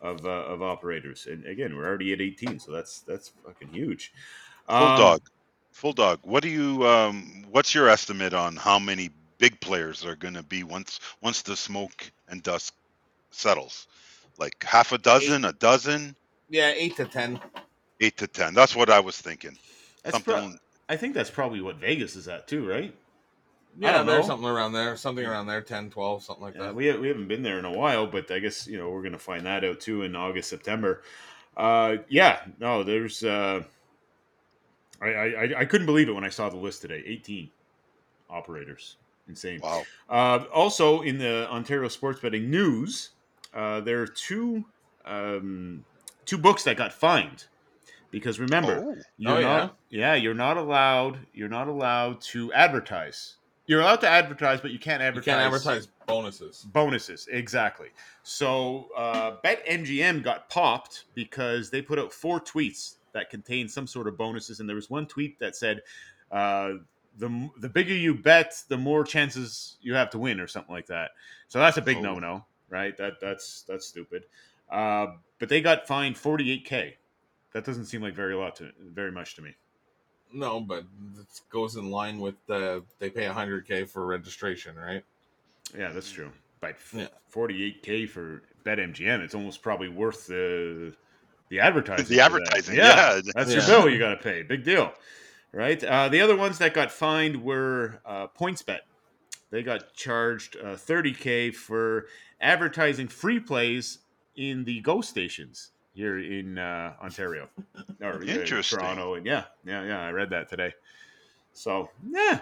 [0.00, 4.12] of uh, of operators, and again, we're already at 18, so that's that's fucking huge.
[4.66, 5.22] Full um, dog,
[5.72, 6.20] full dog.
[6.22, 6.86] What do you?
[6.86, 11.42] Um, what's your estimate on how many big players are going to be once once
[11.42, 12.74] the smoke and dust
[13.30, 13.86] settles?
[14.40, 15.50] Like half a dozen, eight.
[15.50, 16.16] a dozen?
[16.48, 17.38] Yeah, eight to ten.
[18.00, 18.54] Eight to ten.
[18.54, 19.56] That's what I was thinking.
[20.02, 20.50] That's Something.
[20.50, 22.94] Pro- I think that's probably what Vegas is at too, right?
[23.78, 26.74] Yeah, there's something around there, something around there, 10, 12, something like yeah, that.
[26.74, 29.12] We, we haven't been there in a while, but I guess, you know, we're going
[29.12, 31.02] to find that out too in August, September.
[31.56, 33.62] Uh, yeah, no, there's, uh,
[35.00, 37.48] I, I, I couldn't believe it when I saw the list today 18
[38.28, 38.96] operators.
[39.28, 39.60] Insane.
[39.62, 39.84] Wow.
[40.08, 43.10] Uh, also, in the Ontario sports betting news,
[43.54, 44.64] uh, there are two
[45.04, 45.84] um,
[46.24, 47.46] two books that got fined
[48.10, 49.02] because remember, oh.
[49.18, 49.98] you're oh, not yeah?
[49.98, 53.36] yeah, you're not allowed you're not allowed to advertise
[53.70, 55.26] you're allowed to advertise, but you can't advertise.
[55.26, 56.66] You can't advertise bonuses.
[56.72, 57.90] Bonuses, exactly.
[58.24, 64.08] So uh, BetMGM got popped because they put out four tweets that contained some sort
[64.08, 65.82] of bonuses, and there was one tweet that said,
[66.32, 66.70] uh,
[67.18, 70.86] "the the bigger you bet, the more chances you have to win," or something like
[70.88, 71.12] that.
[71.46, 72.02] So that's a big oh.
[72.02, 72.96] no no, right?
[72.96, 74.24] That that's that's stupid.
[74.70, 75.08] Uh,
[75.38, 76.94] but they got fined 48k.
[77.52, 79.54] That doesn't seem like very lot to very much to me.
[80.32, 80.84] No, but
[81.18, 85.04] it goes in line with the they pay 100k for registration, right?
[85.76, 86.30] Yeah, that's true.
[86.60, 86.76] But
[87.32, 90.94] 48k for BetMGM, it's almost probably worth the
[91.48, 92.06] the advertising.
[92.06, 93.20] The advertising, yeah, yeah.
[93.34, 93.56] that's yeah.
[93.56, 94.42] your bill you got to pay.
[94.42, 94.92] Big deal,
[95.52, 95.82] right?
[95.82, 98.80] Uh, the other ones that got fined were uh, PointsBet.
[99.50, 102.06] They got charged uh, 30k for
[102.40, 103.98] advertising free plays
[104.36, 107.48] in the Go stations here in uh, Ontario
[108.02, 108.78] or Interesting.
[108.78, 109.14] Toronto.
[109.14, 110.00] And yeah, yeah, yeah.
[110.00, 110.72] I read that today.
[111.52, 112.40] So yeah,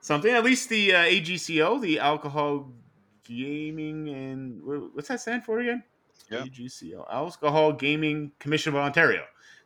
[0.00, 0.32] something.
[0.32, 2.70] At least the uh, AGCO, the Alcohol
[3.24, 4.62] Gaming and
[4.94, 5.82] what's that stand for again?
[6.30, 6.44] Yeah.
[6.44, 9.24] AGCO, Alcohol Gaming Commission of Ontario.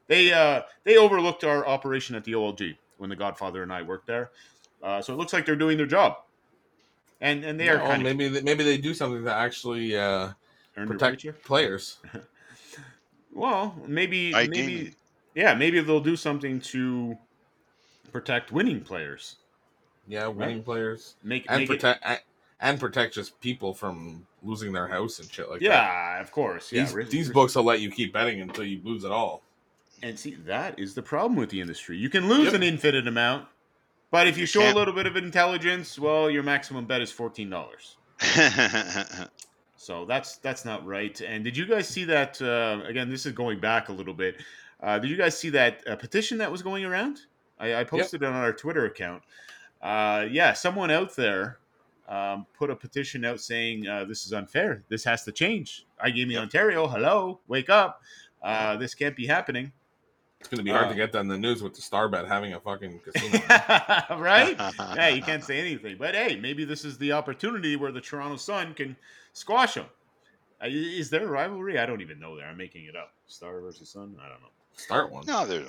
[0.08, 4.06] They uh, they overlooked our operation at the OLG when the Godfather and I worked
[4.06, 4.30] there.
[4.82, 6.16] Uh, so it looks like they're doing their job.
[7.22, 10.32] And and they are kind maybe of, maybe they do something to actually uh,
[10.74, 11.98] protect players.
[13.34, 14.94] Well, maybe I maybe
[15.34, 17.16] yeah, maybe they'll do something to
[18.12, 19.36] protect winning players.
[20.06, 20.64] Yeah, winning right?
[20.64, 21.14] players.
[21.22, 22.20] Make and make protect it...
[22.60, 25.76] and protect just people from losing their house and shit like yeah, that.
[26.16, 26.70] Yeah, of course.
[26.72, 29.42] Yeah, these, these books will let you keep betting until you lose it all.
[30.02, 31.96] And see, that is the problem with the industry.
[31.96, 32.54] You can lose yep.
[32.54, 33.46] an infinite amount,
[34.12, 37.50] but if you show a little bit of intelligence, well, your maximum bet is fourteen
[37.50, 37.96] dollars.
[39.82, 41.20] So that's that's not right.
[41.20, 42.40] And did you guys see that?
[42.40, 44.36] Uh, again, this is going back a little bit.
[44.80, 47.22] Uh, did you guys see that uh, petition that was going around?
[47.58, 48.30] I, I posted yep.
[48.30, 49.24] it on our Twitter account.
[49.82, 51.58] Uh, yeah, someone out there
[52.08, 54.84] um, put a petition out saying uh, this is unfair.
[54.88, 55.84] This has to change.
[56.06, 56.42] iGaming yep.
[56.42, 58.02] Ontario, hello, wake up.
[58.40, 59.72] Uh, this can't be happening.
[60.42, 62.28] It's going to be hard to get that in the news with the star Starbet
[62.28, 63.38] having a fucking casino.
[64.18, 64.56] right?
[64.96, 65.96] yeah, you can't say anything.
[65.98, 68.96] But hey, maybe this is the opportunity where the Toronto Sun can–
[69.32, 69.86] squash them.
[70.62, 71.78] Uh, is there a rivalry?
[71.78, 72.46] I don't even know there.
[72.46, 73.12] I'm making it up.
[73.26, 74.16] Star versus Sun.
[74.20, 74.48] I don't know.
[74.76, 75.26] Start one.
[75.26, 75.64] No, there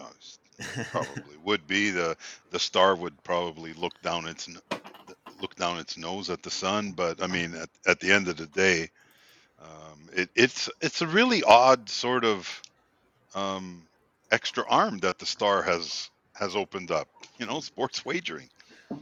[0.92, 2.16] probably would be the
[2.52, 4.48] the Star would probably look down its
[5.42, 8.38] look down its nose at the Sun, but I mean, at, at the end of
[8.38, 8.90] the day,
[9.62, 12.62] um, it, it's it's a really odd sort of
[13.36, 13.84] um,
[14.34, 17.08] extra arm that the Star has has opened up.
[17.38, 18.50] You know, sports wagering.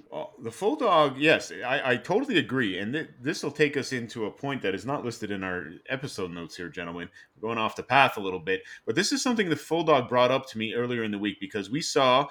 [0.10, 2.78] Well, the full dog, yes, I, I totally agree.
[2.78, 5.68] And th- this will take us into a point that is not listed in our
[5.90, 7.10] episode notes here, gentlemen.
[7.36, 8.64] We're going off the path a little bit.
[8.86, 11.40] But this is something the full dog brought up to me earlier in the week
[11.40, 12.28] because we saw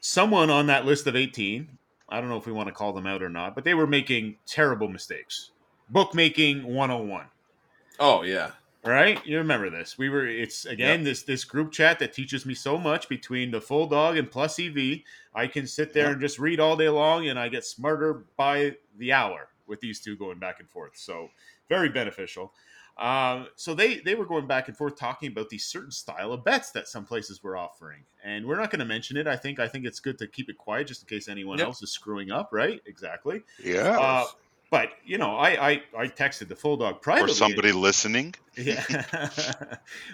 [0.00, 1.78] someone on that list of 18.
[2.08, 3.86] I don't know if we want to call them out or not, but they were
[3.86, 5.50] making terrible mistakes.
[5.90, 7.26] Bookmaking 101.
[7.98, 8.52] Oh, yeah.
[8.84, 9.24] Right?
[9.26, 9.96] You remember this?
[9.98, 10.26] We were.
[10.26, 11.04] It's again yep.
[11.04, 14.58] this this group chat that teaches me so much between the full dog and plus
[14.58, 15.00] EV.
[15.34, 16.12] I can sit there yep.
[16.12, 20.00] and just read all day long, and I get smarter by the hour with these
[20.00, 20.92] two going back and forth.
[20.96, 21.30] So
[21.68, 22.52] very beneficial.
[22.96, 26.44] Um, so they they were going back and forth talking about these certain style of
[26.44, 29.26] bets that some places were offering, and we're not going to mention it.
[29.26, 31.66] I think I think it's good to keep it quiet just in case anyone yep.
[31.68, 32.50] else is screwing up.
[32.52, 32.80] Right?
[32.86, 33.42] Exactly.
[33.62, 33.98] Yeah.
[33.98, 34.24] Uh,
[34.74, 37.30] but you know, I, I I texted the full dog privately.
[37.30, 38.34] Or somebody listening.
[38.56, 38.82] Yeah.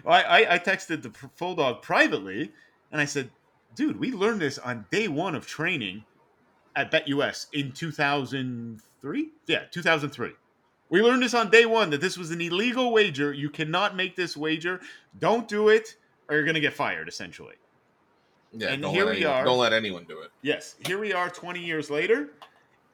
[0.04, 2.52] well, I I texted the full dog privately,
[2.92, 3.30] and I said,
[3.74, 6.04] "Dude, we learned this on day one of training
[6.76, 9.30] at BetUS in 2003.
[9.46, 10.32] Yeah, 2003.
[10.90, 13.32] We learned this on day one that this was an illegal wager.
[13.32, 14.82] You cannot make this wager.
[15.18, 15.96] Don't do it,
[16.28, 17.08] or you're going to get fired.
[17.08, 17.54] Essentially.
[18.52, 19.44] Yeah, and here we anyone, are.
[19.44, 20.30] Don't let anyone do it.
[20.42, 22.28] Yes, here we are, 20 years later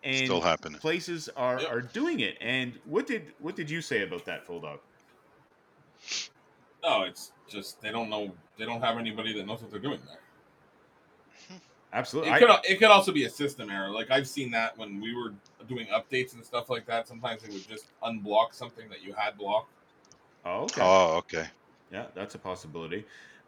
[0.07, 0.79] and still happening.
[0.79, 1.71] Places are yep.
[1.71, 2.37] are doing it.
[2.41, 4.79] And what did what did you say about that, full dog?
[6.85, 8.33] Oh, it's just they don't know.
[8.59, 11.59] They don't have anybody that knows what they're doing there.
[11.93, 12.33] Absolutely.
[12.33, 13.91] It could it could also be a system error.
[13.91, 15.33] Like I've seen that when we were
[15.69, 17.09] doing updates and stuff like that.
[17.09, 19.71] Sometimes they would just unblock something that you had blocked.
[20.45, 20.81] Oh, okay.
[20.83, 21.47] Oh, okay.
[21.93, 23.05] Yeah, that's a possibility.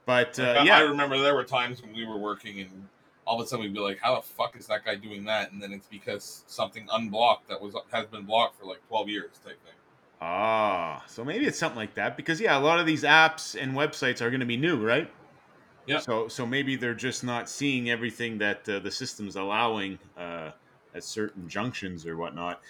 [0.07, 2.89] But uh, yeah, I remember there were times when we were working and
[3.29, 5.53] all of a sudden we'd be like, "How the fuck is that guy doing that?"
[5.53, 9.33] And then it's because something unblocked that was has been blocked for like twelve years,
[9.45, 9.75] type thing.
[10.21, 13.75] Ah, so maybe it's something like that because yeah, a lot of these apps and
[13.75, 15.11] websites are going to be new, right?
[15.87, 15.99] Yeah.
[16.01, 20.51] So so maybe they're just not seeing everything that uh, the system's allowing uh,
[20.95, 22.63] at certain junctions or whatnot.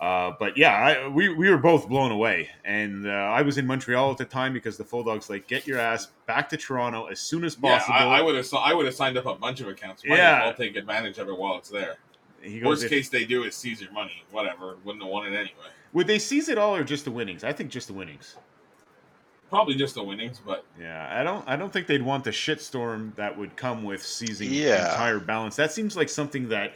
[0.00, 2.48] Uh, but yeah, I, we, we were both blown away.
[2.64, 5.66] And uh, I was in Montreal at the time because the Full Dogs like get
[5.66, 7.94] your ass back to Toronto as soon as possible.
[7.94, 10.02] Yeah, I would have I would have signed up a bunch of accounts.
[10.04, 11.98] Might yeah, I'll take advantage of it while it's there.
[12.42, 14.24] Goes, Worst if, case they do is seize your money.
[14.30, 15.68] Whatever, wouldn't have won it anyway.
[15.92, 17.44] Would they seize it all or just the winnings?
[17.44, 18.36] I think just the winnings.
[19.50, 23.14] Probably just the winnings, but yeah, I don't I don't think they'd want the shitstorm
[23.16, 24.76] that would come with seizing yeah.
[24.76, 25.56] the entire balance.
[25.56, 26.72] That seems like something that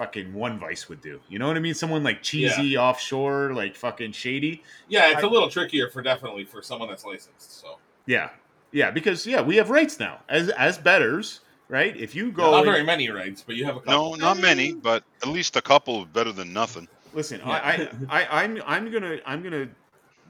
[0.00, 1.20] fucking one vice would do.
[1.28, 1.74] You know what I mean?
[1.74, 2.78] Someone like cheesy yeah.
[2.80, 4.62] offshore, like fucking shady.
[4.88, 7.60] Yeah, it's I, a little trickier for definitely for someone that's licensed.
[7.60, 7.76] So
[8.06, 8.30] yeah,
[8.72, 11.94] yeah, because yeah, we have rights now as as betters, right?
[11.94, 14.12] If you go, not very many rights, but you have a couple.
[14.12, 16.88] No, not many, but at least a couple better than nothing.
[17.12, 17.50] Listen, yeah.
[17.50, 17.88] I, I,
[18.22, 19.68] I, I'm, I'm gonna, I'm gonna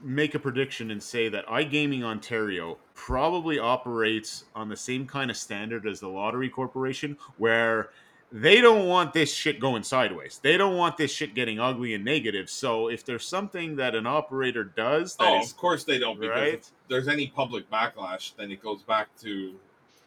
[0.03, 5.37] make a prediction and say that iGaming Ontario probably operates on the same kind of
[5.37, 7.91] standard as the Lottery Corporation, where
[8.31, 10.39] they don't want this shit going sideways.
[10.41, 12.49] They don't want this shit getting ugly and negative.
[12.49, 16.19] So if there's something that an operator does, oh, is, of course they don't.
[16.19, 16.53] Right?
[16.55, 19.53] if there's any public backlash, then it goes back to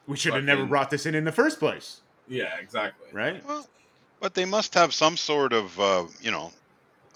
[0.07, 2.01] we should have never brought this in in the first place.
[2.27, 3.09] Yeah, exactly.
[3.13, 3.47] Right.
[3.47, 3.67] Well,
[4.21, 6.53] but they must have some sort of uh, you know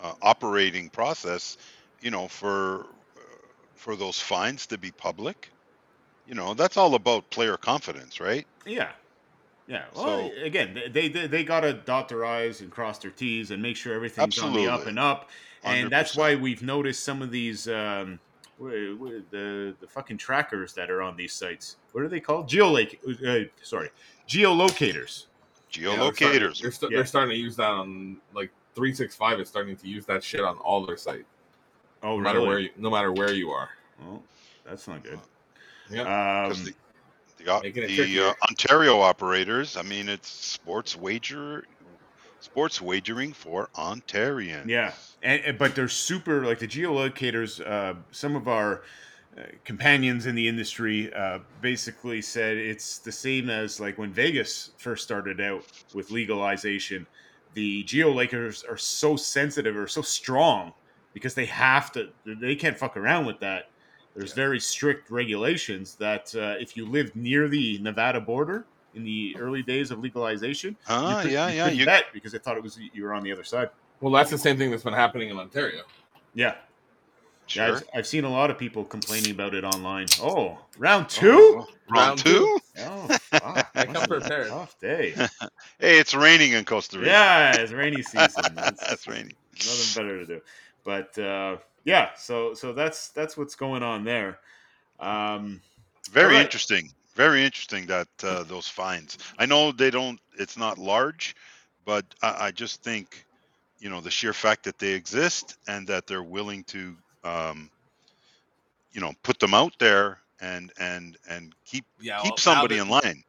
[0.02, 1.56] uh, operating process,
[2.02, 2.80] you know, for
[3.16, 3.20] uh,
[3.74, 5.50] for those fines to be public.
[6.26, 8.46] You know, that's all about player confidence, right?
[8.66, 8.90] Yeah.
[9.68, 9.84] Yeah.
[9.94, 13.50] Well, so, again, they, they they got to dot their i's and cross their t's
[13.50, 14.66] and make sure everything's absolutely.
[14.66, 15.30] on the up and up.
[15.62, 15.90] And 100%.
[15.90, 18.18] that's why we've noticed some of these um,
[18.58, 21.76] the the fucking trackers that are on these sites.
[21.92, 22.48] What are they called?
[22.48, 22.98] Geolake.
[23.06, 23.90] Uh, sorry,
[24.26, 25.26] geolocators.
[25.70, 26.20] Geolocators.
[26.20, 27.04] Yeah, they're, start, they're, yeah.
[27.04, 30.40] starting to use that on like three six five is starting to use that shit
[30.40, 31.26] on all their site.
[32.02, 32.22] Oh, no really?
[32.22, 33.68] matter where you, no matter where you are.
[34.00, 34.22] Well,
[34.64, 35.18] that's not good.
[35.90, 36.46] Yeah.
[36.46, 36.66] Um,
[37.44, 39.76] the, the, uh, Ontario operators.
[39.76, 41.64] I mean, it's sports wager,
[42.40, 44.66] sports wagering for Ontarians.
[44.66, 47.64] Yeah, and, but they're super like the geolocators.
[47.64, 48.82] Uh, some of our
[49.36, 54.70] uh, companions in the industry uh, basically said it's the same as like when Vegas
[54.78, 55.64] first started out
[55.94, 57.06] with legalization.
[57.54, 60.72] The geolocators are so sensitive or so strong
[61.14, 62.10] because they have to.
[62.24, 63.70] They can't fuck around with that
[64.18, 64.34] there's yeah.
[64.34, 69.62] very strict regulations that uh, if you lived near the Nevada border in the early
[69.62, 72.80] days of legalization, uh, you yeah, you yeah, you bet because they thought it was
[72.92, 73.70] you were on the other side.
[74.00, 75.82] Well, that's the same thing that's been happening in Ontario.
[76.34, 76.56] Yeah.
[77.46, 77.66] Sure.
[77.66, 80.06] Yeah, I've, I've, seen a lot of people complaining about it online.
[80.20, 81.64] Oh, round two?
[81.64, 82.58] Oh, round, two?
[82.80, 83.62] Oh, wow.
[83.74, 84.48] I come prepared.
[84.48, 85.12] Tough day.
[85.78, 87.10] hey, it's raining in Costa Rica.
[87.10, 88.44] Yeah, it's rainy season.
[88.54, 89.30] That's, That's rainy.
[89.54, 90.40] Nothing better to do.
[90.84, 91.56] But uh,
[91.88, 94.40] yeah, so so that's that's what's going on there.
[95.00, 95.62] Um,
[96.10, 96.44] Very right.
[96.44, 96.90] interesting.
[97.14, 99.16] Very interesting that uh, those fines.
[99.38, 100.20] I know they don't.
[100.38, 101.34] It's not large,
[101.86, 103.24] but I, I, just think,
[103.80, 107.70] you know, the sheer fact that they exist and that they're willing to, um,
[108.92, 112.82] you know, put them out there and and and keep yeah, keep well, somebody that,
[112.82, 113.24] in line.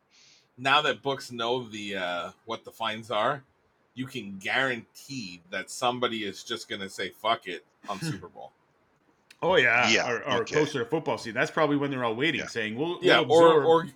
[0.57, 3.41] Now that books know the uh, what the fines are,
[3.93, 8.51] you can guarantee that somebody is just going to say "fuck it" on Super Bowl.
[9.41, 10.53] Oh yeah, yeah, or, or okay.
[10.53, 11.36] closer to football season.
[11.36, 12.47] That's probably when they're all waiting, yeah.
[12.47, 13.88] saying, "We'll, yeah," we'll or or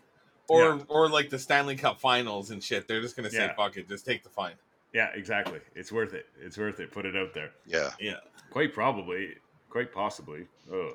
[0.47, 0.83] or yeah.
[0.87, 2.87] or like the Stanley Cup Finals and shit.
[2.87, 3.53] They're just gonna say, yeah.
[3.53, 4.53] "Fuck it, just take the fine."
[4.93, 5.59] Yeah, exactly.
[5.75, 6.27] It's worth it.
[6.39, 6.91] It's worth it.
[6.91, 7.51] Put it out there.
[7.65, 8.19] Yeah, yeah.
[8.51, 9.35] Quite probably,
[9.69, 10.45] quite possibly.
[10.71, 10.93] Oh,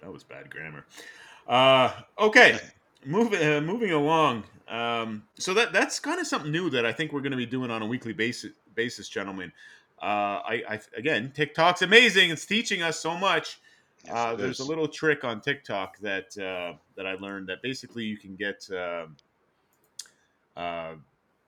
[0.00, 0.86] that was bad grammar.
[1.46, 2.58] Uh, okay,
[3.04, 4.44] moving uh, moving along.
[4.68, 7.46] Um, so that that's kind of something new that I think we're going to be
[7.46, 9.52] doing on a weekly basis, basis, gentlemen.
[10.02, 12.30] Uh, I, I again, TikTok's amazing.
[12.30, 13.60] It's teaching us so much.
[14.10, 18.18] Uh, there's a little trick on TikTok that uh, that I learned that basically you
[18.18, 19.06] can get uh,
[20.56, 20.94] uh,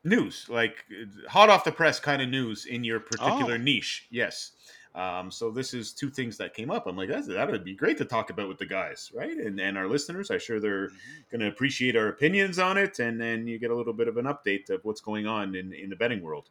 [0.05, 0.85] news, like
[1.29, 3.59] hot off the press kind of news in your particular oh.
[3.59, 4.07] niche.
[4.11, 4.53] Yes.
[4.95, 6.87] Um, so this is two things that came up.
[6.87, 9.37] I'm like, that would be great to talk about with the guys, right?
[9.37, 11.31] And and our listeners, I'm sure they're mm-hmm.
[11.33, 14.17] going to appreciate our opinions on it, and then you get a little bit of
[14.17, 16.51] an update of what's going on in in the betting world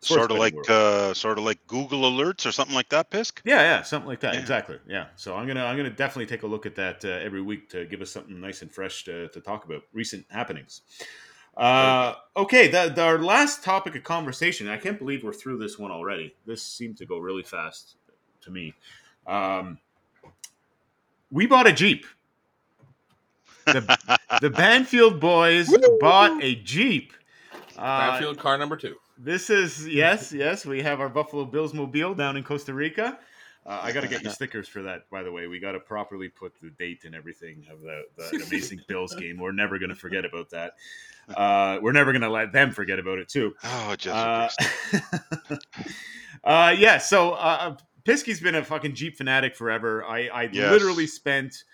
[0.00, 3.42] sort of like uh, sort of like Google Alerts or something like that, Pisk.
[3.44, 4.34] Yeah, yeah, something like that.
[4.34, 4.40] Yeah.
[4.40, 4.78] Exactly.
[4.86, 5.06] Yeah.
[5.16, 7.84] So I'm gonna I'm gonna definitely take a look at that uh, every week to
[7.86, 10.82] give us something nice and fresh to, to talk about recent happenings.
[11.56, 14.68] Uh, okay, the, the, our last topic of conversation.
[14.68, 16.34] I can't believe we're through this one already.
[16.46, 17.96] This seemed to go really fast
[18.42, 18.74] to me.
[19.26, 19.78] Um,
[21.32, 22.06] we bought a Jeep.
[23.66, 25.68] The, the Banfield boys
[25.98, 27.12] bought a Jeep.
[27.76, 28.94] Uh, Banfield car number two.
[29.18, 30.64] This is yes, yes.
[30.64, 33.18] We have our Buffalo Bills mobile down in Costa Rica.
[33.66, 35.46] Uh, I got to get you stickers for that, by the way.
[35.46, 39.38] We got to properly put the date and everything of the, the amazing Bills game.
[39.38, 40.72] We're never going to forget about that.
[41.36, 43.54] Uh, we're never going to let them forget about it too.
[43.62, 44.48] Oh, just uh,
[46.44, 46.96] uh, yeah.
[46.96, 50.02] So uh, Pisky's been a fucking Jeep fanatic forever.
[50.02, 50.70] I, I yes.
[50.70, 51.64] literally spent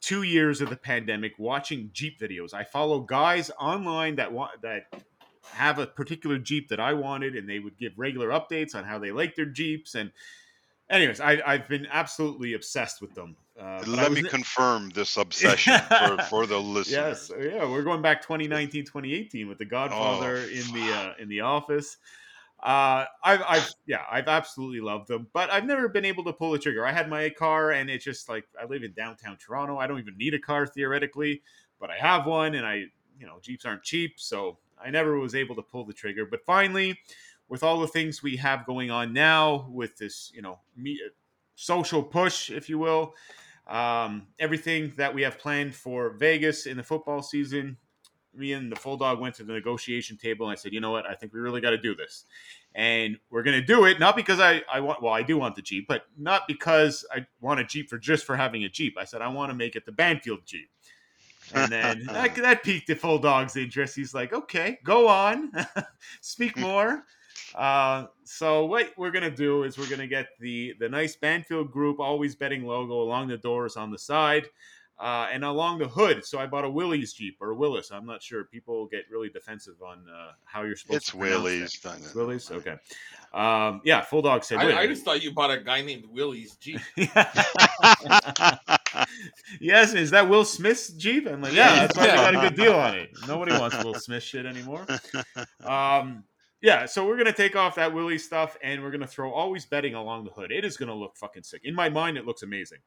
[0.00, 2.54] two years of the pandemic watching Jeep videos.
[2.54, 4.84] I follow guys online that want that
[5.52, 8.98] have a particular Jeep that I wanted, and they would give regular updates on how
[8.98, 9.94] they like their Jeeps.
[9.94, 10.10] And,
[10.88, 13.36] anyways, I, have been absolutely obsessed with them.
[13.60, 17.30] Uh, Let me confirm this obsession for, for the listeners.
[17.30, 21.28] Yes, yeah, we're going back 2019, 2018 with The Godfather oh, in the uh, in
[21.28, 21.98] the office.
[22.62, 26.52] Uh, I've, I've, yeah, I've absolutely loved them, but I've never been able to pull
[26.52, 26.86] the trigger.
[26.86, 29.78] I had my car, and it's just like I live in downtown Toronto.
[29.78, 31.42] I don't even need a car theoretically,
[31.80, 32.84] but I have one, and I,
[33.18, 36.26] you know, Jeeps aren't cheap, so I never was able to pull the trigger.
[36.26, 36.98] But finally,
[37.48, 41.00] with all the things we have going on now, with this, you know, me,
[41.54, 43.14] social push, if you will,
[43.66, 47.76] um, everything that we have planned for Vegas in the football season,
[48.34, 50.90] me and the full dog went to the negotiation table and I said, you know
[50.90, 52.24] what, I think we really got to do this.
[52.74, 55.56] And we're going to do it not because I, I want, well, I do want
[55.56, 58.96] the Jeep, but not because I want a Jeep for just for having a Jeep.
[58.98, 60.70] I said, I want to make it the Banfield Jeep.
[61.54, 63.96] And then that, that piqued the full dog's interest.
[63.96, 65.52] He's like, okay, go on,
[66.20, 67.04] speak more.
[67.54, 71.98] Uh, so what we're gonna do is we're gonna get the the nice Banfield Group
[71.98, 74.46] always betting logo along the doors on the side.
[74.98, 76.22] Uh, and along the hood.
[76.26, 77.90] So I bought a Willys Jeep or a Willis.
[77.90, 78.44] I'm not sure.
[78.44, 81.80] People get really defensive on uh, how you're supposed it's to Willys.
[81.82, 82.50] It's Willys.
[82.50, 82.76] Okay.
[83.32, 84.58] Um, yeah, Full Dog said.
[84.58, 86.80] I, I, just thought you bought a guy named Willys Jeep.
[89.60, 91.26] yes, is that Will Smith's Jeep?
[91.26, 92.32] I'm like, yeah, that's why yeah.
[92.32, 93.10] got a good deal on it.
[93.26, 94.86] Nobody wants Will Smith shit anymore.
[95.64, 96.24] Um,
[96.62, 99.94] yeah, so we're gonna take off that Willie stuff and we're gonna throw always betting
[99.94, 100.52] along the hood.
[100.52, 101.62] It is gonna look fucking sick.
[101.64, 102.78] In my mind, it looks amazing.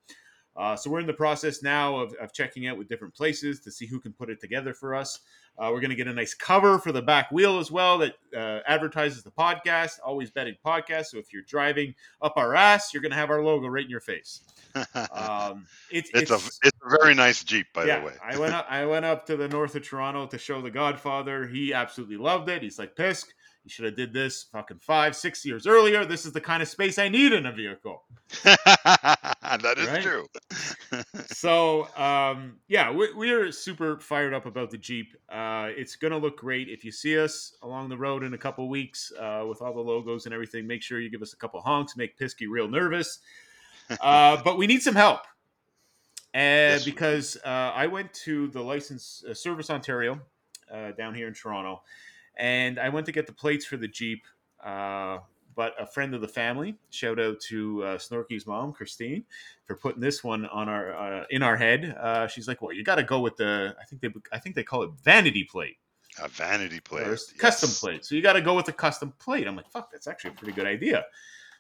[0.55, 3.71] Uh, so we're in the process now of, of, checking out with different places to
[3.71, 5.19] see who can put it together for us.
[5.57, 8.13] Uh, we're going to get a nice cover for the back wheel as well that
[8.35, 11.05] uh, advertises the podcast, Always Betting Podcast.
[11.05, 13.89] So if you're driving up our ass, you're going to have our logo right in
[13.89, 14.41] your face.
[15.11, 18.13] Um, it, it's, it's, a it's a very nice Jeep, by yeah, the way.
[18.23, 21.47] I went up I went up to the north of Toronto to show the Godfather.
[21.47, 22.63] He absolutely loved it.
[22.63, 26.03] He's like, Pisk, you should have did this fucking five, six years earlier.
[26.03, 28.03] This is the kind of space I need in a vehicle.
[28.43, 30.01] that is right?
[30.01, 30.27] true.
[31.27, 35.15] so, um, yeah, we, we, are super fired up about the Jeep.
[35.29, 36.67] Uh, it's going to look great.
[36.67, 39.79] If you see us along the road in a couple weeks uh, with all the
[39.79, 43.19] logos and everything, make sure you give us a couple honks, make Pisky real nervous.
[44.01, 45.21] Uh, but we need some help.
[46.33, 46.85] And yes.
[46.85, 50.19] because uh, I went to the license uh, Service Ontario
[50.71, 51.83] uh, down here in Toronto
[52.35, 54.25] and I went to get the plates for the Jeep.
[54.63, 55.19] Uh,
[55.55, 59.23] but a friend of the family, shout out to uh, Snorky's mom, Christine,
[59.65, 61.95] for putting this one on our uh, in our head.
[61.99, 64.55] Uh, she's like, "Well, you got to go with the I think they I think
[64.55, 65.77] they call it vanity plate."
[66.21, 67.31] A vanity plate, yes.
[67.33, 68.03] custom plate.
[68.05, 69.47] So you got to go with a custom plate.
[69.47, 71.05] I'm like, "Fuck, that's actually a pretty good idea."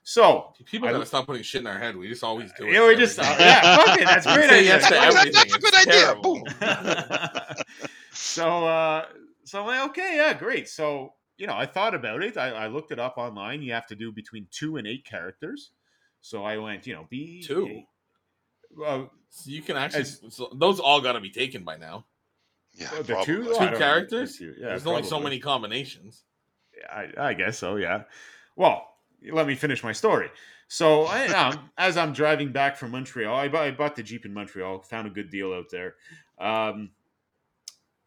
[0.03, 1.95] So people gotta stop putting shit in our head.
[1.95, 2.73] We just always do it.
[2.73, 4.05] Yeah, we just uh, yeah, fuck it.
[4.05, 4.61] That's great idea.
[4.63, 6.15] Yes That's a good idea.
[6.21, 6.43] Boom.
[8.11, 9.05] so uh,
[9.45, 10.67] so I'm like, okay, yeah, great.
[10.67, 12.37] So, you know, I thought about it.
[12.37, 13.61] I, I looked it up online.
[13.61, 15.71] You have to do between two and eight characters.
[16.21, 17.83] So I went, you know, B two.
[18.75, 22.05] Well, so you can actually as, so those all got to be taken by now.
[22.73, 24.39] Yeah, oh, the two, two characters.
[24.41, 24.97] Yeah, there's probably.
[24.97, 26.23] only so many combinations.
[26.77, 27.75] Yeah, I, I, guess so.
[27.75, 28.03] Yeah.
[28.55, 28.92] Well,
[29.31, 30.29] let me finish my story.
[30.67, 34.33] So, I, um, as I'm driving back from Montreal, I, I, bought the Jeep in
[34.33, 34.79] Montreal.
[34.83, 35.95] Found a good deal out there.
[36.39, 36.91] Um,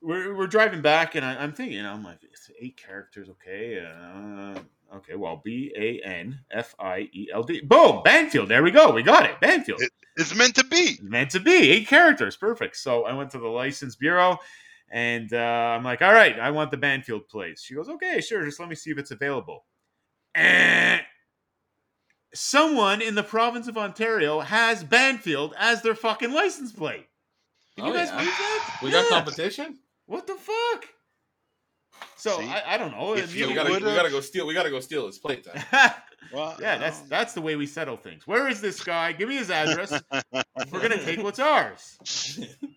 [0.02, 2.18] we're, we're driving back, and I, am thinking, I'm like,
[2.60, 3.84] eight characters, okay.
[3.84, 4.58] Uh,
[4.96, 7.60] okay, well, B A N F I E L D.
[7.60, 8.48] Boom, Banfield.
[8.48, 8.92] There we go.
[8.92, 9.40] We got it.
[9.40, 9.80] Banfield.
[9.80, 10.98] It, it's meant to be.
[11.02, 11.70] meant to be.
[11.70, 12.36] Eight characters.
[12.36, 12.76] Perfect.
[12.76, 14.38] So I went to the license bureau
[14.90, 15.36] and uh,
[15.76, 17.62] I'm like, all right, I want the Banfield place.
[17.62, 18.44] She goes, okay, sure.
[18.44, 19.64] Just let me see if it's available.
[20.34, 21.02] And
[22.36, 27.06] someone in the province of Ontario has Banfield as their fucking license plate.
[27.76, 28.16] Can oh, you guys yeah.
[28.16, 28.78] believe that?
[28.82, 29.02] We yeah.
[29.02, 29.78] got competition?
[30.06, 30.86] What the fuck?
[32.16, 33.14] So I, I, don't know.
[33.14, 34.46] If you, we, gotta, we gotta go steal.
[34.46, 35.46] We gotta go steal his plate.
[36.32, 38.26] well, yeah, that's that's the way we settle things.
[38.26, 39.12] Where is this guy?
[39.12, 40.02] Give me his address.
[40.72, 41.98] We're gonna take what's ours.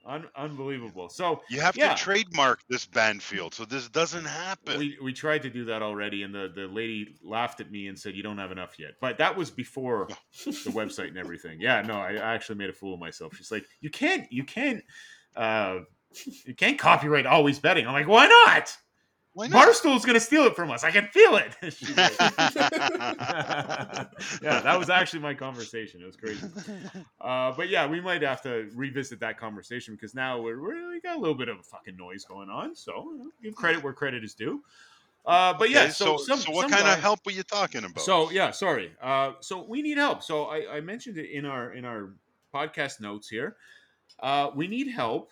[0.06, 1.10] Un- unbelievable.
[1.10, 1.94] So you have yeah.
[1.94, 4.78] to trademark this Banfield, so this doesn't happen.
[4.80, 7.98] We we tried to do that already, and the the lady laughed at me and
[7.98, 10.08] said, "You don't have enough yet." But that was before
[10.46, 11.60] the website and everything.
[11.60, 13.36] Yeah, no, I, I actually made a fool of myself.
[13.36, 14.84] She's like, "You can't, you can't."
[15.36, 15.82] Uh,
[16.46, 17.88] you can't copyright always betting.
[17.88, 18.76] I'm like, why not?
[19.36, 20.84] Barstool's gonna steal it from us.
[20.84, 21.56] I can feel it.
[24.42, 26.02] yeah, that was actually my conversation.
[26.02, 26.48] It was crazy.
[27.22, 31.00] Uh, but yeah, we might have to revisit that conversation because now we're, we're we
[31.00, 32.76] got a little bit of a fucking noise going on.
[32.76, 34.62] So give credit where credit is due.
[35.26, 37.84] Uh, but yeah, so so, some, so what kind guy, of help were you talking
[37.84, 38.02] about?
[38.02, 38.92] So yeah, sorry.
[39.02, 40.24] Uh, so we need help.
[40.24, 42.14] So I, I mentioned it in our in our
[42.54, 43.56] podcast notes here.
[44.20, 45.32] Uh, we need help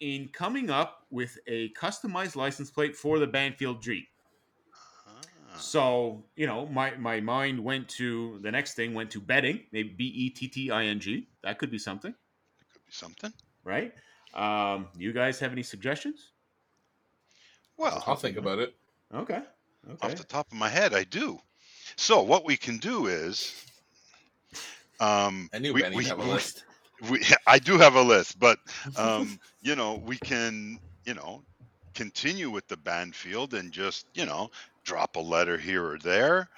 [0.00, 4.08] in coming up with a customized license plate for the Banfield Jeep.
[5.06, 5.56] Ah.
[5.58, 9.90] So, you know, my, my mind went to the next thing went to betting, maybe
[9.90, 11.28] B E T T I N G.
[11.42, 12.10] That could be something.
[12.10, 13.32] It could be something.
[13.64, 13.94] Right?
[14.34, 16.32] Um, you guys have any suggestions?
[17.76, 18.74] Well, I'll think about it.
[19.14, 19.42] Okay.
[19.90, 20.06] okay.
[20.06, 21.38] Off the top of my head, I do.
[21.96, 23.64] So, what we can do is.
[25.00, 26.64] Um, I knew we, Benny we, have a list
[27.08, 28.58] we, I do have a list, but
[28.96, 31.42] um, you know, we can, you know,
[31.94, 34.50] continue with the Banfield and just, you know,
[34.84, 36.48] drop a letter here or there.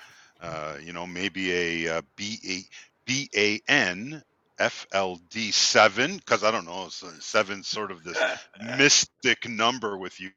[0.40, 1.52] Uh, you know, maybe
[1.86, 2.62] a, a B A
[3.06, 4.22] B A N
[4.58, 8.18] FLD seven because I don't know, seven sort of this
[8.78, 10.30] mystic number with you,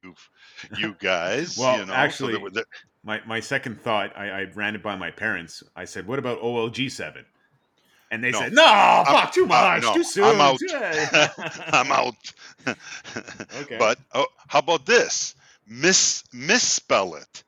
[0.77, 1.57] you guys.
[1.57, 2.63] well, you know, actually, so
[3.03, 5.63] my my second thought, I, I ran it by my parents.
[5.75, 7.25] I said, "What about OLG 7?
[8.11, 8.39] And they no.
[8.39, 10.59] said, "No, I'm, fuck, too uh, much, no, too soon." I'm out.
[11.73, 12.33] I'm out.
[13.61, 13.77] okay.
[13.77, 15.35] But oh, how about this?
[15.67, 17.43] Miss misspell it.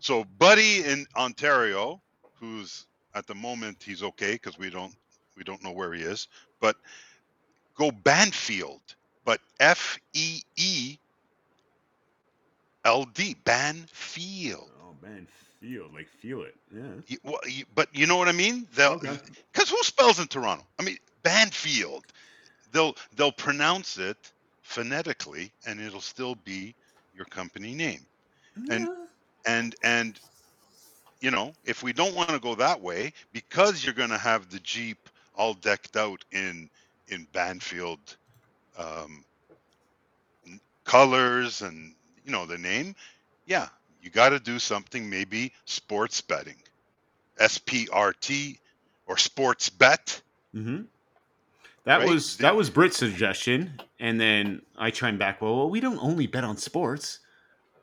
[0.00, 2.00] So, Buddy in Ontario,
[2.38, 4.94] who's at the moment he's okay because we don't
[5.36, 6.28] we don't know where he is,
[6.60, 6.76] but
[7.74, 8.82] go Banfield,
[9.24, 10.98] but F E E
[12.84, 14.70] L D Banfield.
[14.82, 16.54] Oh, Banfield feel like feel it.
[16.74, 16.82] Yeah.
[17.06, 18.66] You, well, you, but you know what I mean?
[18.74, 19.70] They'll because okay.
[19.70, 20.64] who spells in Toronto?
[20.78, 22.04] I mean Banfield.
[22.72, 24.16] They'll they'll pronounce it
[24.62, 26.74] phonetically, and it'll still be
[27.14, 28.00] your company name.
[28.56, 28.74] Yeah.
[28.74, 28.88] And
[29.46, 30.20] and and
[31.20, 34.50] you know if we don't want to go that way because you're going to have
[34.50, 36.68] the Jeep all decked out in
[37.08, 38.00] in Banfield
[38.78, 39.24] um,
[40.84, 41.94] colors and
[42.24, 42.94] you know the name,
[43.46, 43.68] yeah,
[44.06, 46.54] you got to do something maybe sports betting,
[47.40, 48.58] SPRT
[49.06, 50.22] or sports bet.
[50.54, 50.82] Mm-hmm.
[51.84, 52.08] That right?
[52.08, 55.42] was that was Brit's suggestion, and then I chimed back.
[55.42, 57.18] Well, well, we don't only bet on sports.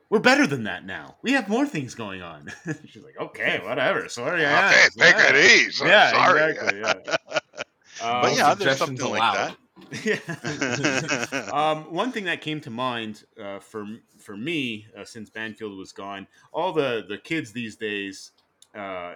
[0.08, 1.16] We're better than that now.
[1.22, 2.50] We have more things going on.
[2.86, 4.08] She's like, okay, whatever.
[4.08, 5.34] Sorry, okay, take yeah.
[5.34, 5.84] it easy.
[5.84, 6.50] Yeah, sorry.
[6.52, 6.80] exactly.
[6.80, 7.16] Yeah.
[8.02, 9.18] uh, but yeah, there's something allowed.
[9.18, 9.56] like that.
[11.52, 13.86] um, one thing that came to mind uh, for
[14.18, 18.30] for me uh, since Banfield was gone, all the the kids these days
[18.74, 19.14] uh,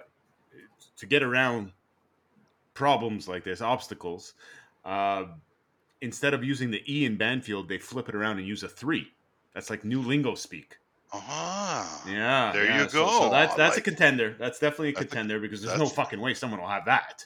[0.97, 1.71] to get around
[2.73, 4.33] problems like this, obstacles,
[4.83, 5.25] uh,
[6.01, 9.07] instead of using the E in Banfield, they flip it around and use a three.
[9.53, 10.77] That's like new lingo speak.
[11.11, 12.51] Ah, yeah.
[12.51, 12.83] There yeah.
[12.83, 13.07] you go.
[13.07, 14.35] So, so that's that's like, a contender.
[14.37, 17.25] That's definitely a contender because there's no fucking way someone will have that.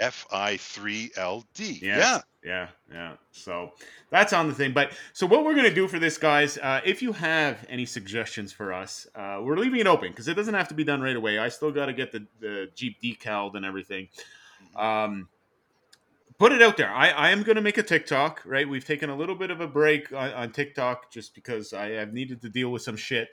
[0.00, 1.80] Fi3LD.
[1.80, 1.80] Yes.
[1.82, 2.20] Yeah.
[2.44, 2.68] Yeah.
[2.92, 3.12] Yeah.
[3.30, 3.72] So
[4.10, 4.72] that's on the thing.
[4.72, 7.86] But so what we're going to do for this, guys, uh, if you have any
[7.86, 11.00] suggestions for us, uh, we're leaving it open because it doesn't have to be done
[11.00, 11.38] right away.
[11.38, 14.08] I still got to get the, the Jeep decaled and everything.
[14.76, 14.76] Mm-hmm.
[14.76, 15.28] Um,
[16.38, 16.90] put it out there.
[16.90, 18.68] I, I am going to make a TikTok, right?
[18.68, 22.12] We've taken a little bit of a break on, on TikTok just because I have
[22.12, 23.28] needed to deal with some shit.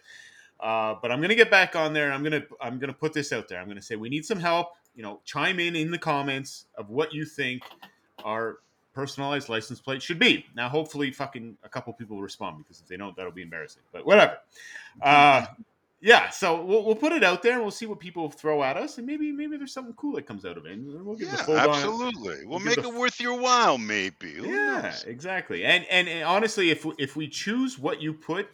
[0.60, 2.12] Uh, but I'm gonna get back on there.
[2.12, 3.60] I'm gonna I'm gonna put this out there.
[3.62, 4.68] I'm gonna say we need some help.
[5.00, 7.64] You know, chime in in the comments of what you think
[8.26, 8.58] our
[8.94, 10.46] personalized license plate should be.
[10.58, 13.82] Now, hopefully, fucking a couple people will respond because if they don't, that'll be embarrassing.
[13.94, 14.40] But whatever.
[15.02, 15.46] Uh,
[16.02, 18.76] yeah, so we'll, we'll put it out there and we'll see what people throw at
[18.76, 20.74] us, and maybe maybe there's something cool that comes out of it.
[20.74, 22.46] And we'll yeah, absolutely.
[22.46, 24.34] We'll, we'll make it worth your while, maybe.
[24.34, 25.06] Who yeah, knows?
[25.06, 25.64] exactly.
[25.64, 28.50] And, and and honestly, if if we choose what you put,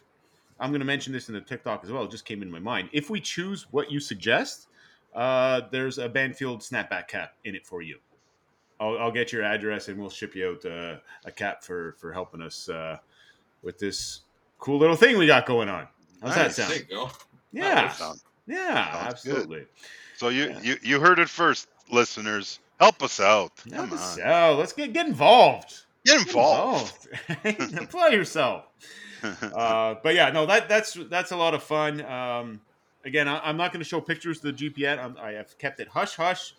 [0.60, 2.04] I'm going to mention this in the TikTok as well.
[2.04, 2.90] It just came in my mind.
[2.92, 4.68] If we choose what you suggest,
[5.16, 7.98] uh, there's a Banfield snapback cap in it for you.
[8.80, 12.12] I'll, I'll get your address and we'll ship you out uh, a cap for for
[12.12, 12.98] helping us uh,
[13.64, 14.22] with this
[14.60, 15.88] cool little thing we got going on.
[16.22, 16.38] How's nice.
[16.38, 16.72] that sound?
[16.72, 17.12] There you go.
[17.52, 17.94] Yeah.
[18.48, 19.60] Yeah, Sounds absolutely.
[19.60, 19.68] Good.
[20.18, 20.62] So you, yeah.
[20.62, 22.60] you you heard it first, listeners.
[22.80, 23.52] Help us out.
[23.72, 24.24] Help Come us on.
[24.24, 24.58] out.
[24.58, 25.86] Let's get get involved.
[26.06, 27.08] Get involved.
[27.44, 27.84] Get involved.
[27.84, 28.66] Apply yourself.
[29.24, 32.02] uh, but yeah, no, that that's that's a lot of fun.
[32.06, 32.62] Um,
[33.06, 35.00] again, I, am not going to show pictures of the Jeep yet.
[35.00, 36.54] I'm, i have kept it hush hush,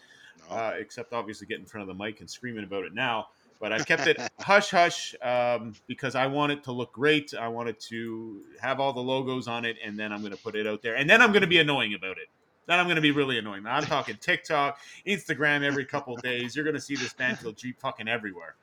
[0.48, 0.56] no.
[0.56, 3.28] uh, except obviously getting in front of the mic and screaming about it now
[3.60, 7.34] but I've kept it hush hush um, because I want it to look great.
[7.34, 10.54] I wanted to have all the logos on it, and then I'm going to put
[10.56, 12.28] it out there, and then I'm going to be annoying about it.
[12.66, 13.64] Then I'm going to be really annoying.
[13.64, 16.56] I'm talking TikTok, Instagram every couple days.
[16.56, 18.56] You're going to see this Banfield Jeep fucking everywhere.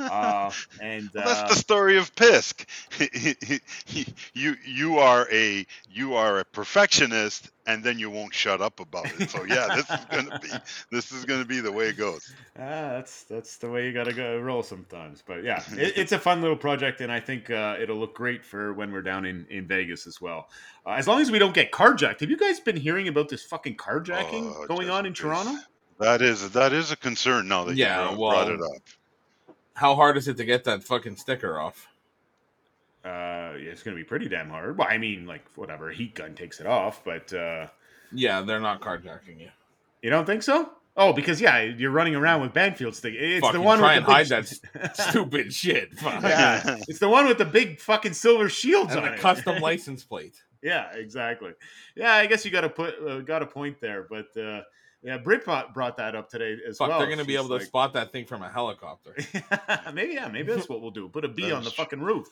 [0.00, 2.66] Uh, and well, that's uh, the story of Pisk.
[4.34, 9.06] you you are a you are a perfectionist, and then you won't shut up about
[9.18, 9.30] it.
[9.30, 10.48] So yeah, this is gonna be
[10.90, 12.32] this is gonna be the way it goes.
[12.58, 15.22] Ah, that's that's the way you gotta go roll sometimes.
[15.26, 18.44] But yeah, it, it's a fun little project, and I think uh, it'll look great
[18.44, 20.48] for when we're down in in Vegas as well.
[20.86, 22.20] Uh, as long as we don't get carjacked.
[22.20, 25.54] Have you guys been hearing about this fucking carjacking oh, going on in Toronto?
[25.98, 28.82] That is that is a concern now that yeah, you well, brought it up
[29.80, 31.88] how hard is it to get that fucking sticker off?
[33.02, 34.76] Uh, it's gonna be pretty damn hard.
[34.76, 37.66] Well, I mean, like whatever, heat gun takes it off, but uh,
[38.12, 39.48] yeah, they're not carjacking you.
[40.02, 40.70] You don't think so?
[40.98, 43.14] Oh, because yeah, you're running around with Banfield stick.
[43.16, 44.48] It's fucking the one try with and the hide big...
[44.74, 45.88] that stupid shit.
[46.02, 49.20] yeah, it's the one with the big fucking silver shields and on the it.
[49.20, 50.42] custom license plate.
[50.62, 51.52] Yeah, exactly.
[51.96, 54.60] Yeah, I guess you got to put uh, got a point there, but uh,
[55.02, 56.98] yeah, Brit brought that up today as Fuck, well.
[56.98, 59.14] They're going to be able like, to spot that thing from a helicopter.
[59.94, 61.08] maybe, yeah, maybe that's what we'll do.
[61.08, 62.28] Put a B on the fucking roof.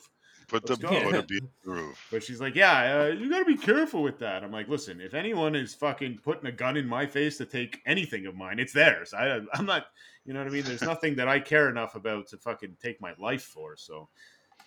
[0.47, 2.07] Put the, put a B on the roof.
[2.11, 4.43] But she's like, yeah, uh, you got to be careful with that.
[4.43, 7.81] I'm like, listen, if anyone is fucking putting a gun in my face to take
[7.87, 9.15] anything of mine, it's theirs.
[9.15, 9.87] I, I'm not,
[10.25, 10.63] you know what I mean?
[10.63, 13.77] There's nothing that I care enough about to fucking take my life for.
[13.77, 14.09] So,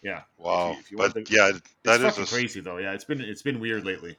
[0.02, 0.22] yeah.
[0.38, 0.76] Wow.
[0.80, 1.52] If you, if you but yeah,
[1.84, 2.26] that is a...
[2.26, 2.78] crazy though.
[2.78, 4.16] Yeah, it's been it's been weird lately,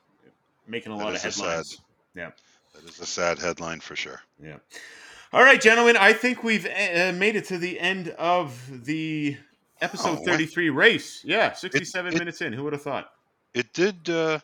[0.68, 1.82] making a lot of headlines.
[2.16, 2.32] Yeah.
[2.74, 4.22] That is a sad headline for sure.
[4.42, 4.58] Yeah.
[5.32, 5.98] All right, gentlemen.
[5.98, 9.38] I think we've uh, made it to the end of the
[9.82, 11.24] episode oh, 33 race.
[11.24, 12.54] Yeah, 67 it, minutes in.
[12.54, 13.12] Who would have thought?
[13.54, 14.40] It did uh,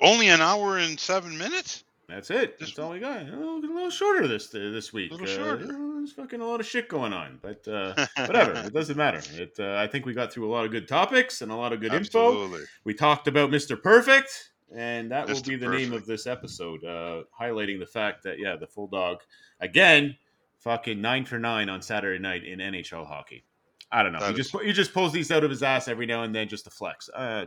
[0.00, 1.84] only an hour and seven minutes.
[2.08, 2.58] That's it.
[2.58, 3.20] That's all we got.
[3.20, 5.10] A little, a little shorter this uh, this week.
[5.10, 5.64] A little shorter.
[5.64, 8.54] Uh, there's fucking a lot of shit going on, but uh, whatever.
[8.66, 9.20] it doesn't matter.
[9.34, 9.56] It.
[9.58, 11.80] Uh, I think we got through a lot of good topics and a lot of
[11.80, 12.60] good Absolutely.
[12.60, 12.66] info.
[12.84, 13.80] We talked about Mr.
[13.82, 15.82] Perfect and that will be the perfect.
[15.82, 19.18] name of this episode, uh, highlighting the fact that yeah, the full dog
[19.60, 20.16] again,
[20.58, 23.44] fucking nine for nine on Saturday night in NHL hockey.
[23.90, 24.20] I don't know.
[24.20, 24.50] That he is...
[24.50, 26.70] just he just pulls these out of his ass every now and then just to
[26.70, 27.08] flex.
[27.14, 27.46] Uh,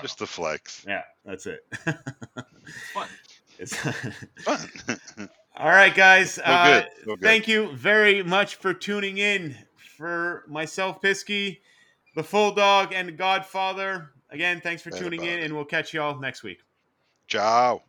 [0.00, 0.24] just know.
[0.24, 0.84] the flex.
[0.86, 1.66] Yeah, that's it.
[2.94, 3.08] fun.
[3.58, 3.76] It's
[4.44, 5.28] fun.
[5.56, 6.38] All right, guys.
[6.38, 6.84] Uh,
[7.20, 9.56] thank you very much for tuning in.
[9.96, 11.58] For myself, Pisky,
[12.16, 14.10] the Full Dog, and the Godfather.
[14.34, 16.60] Again, thanks for tuning in, and we'll catch you all next week.
[17.28, 17.82] Ciao.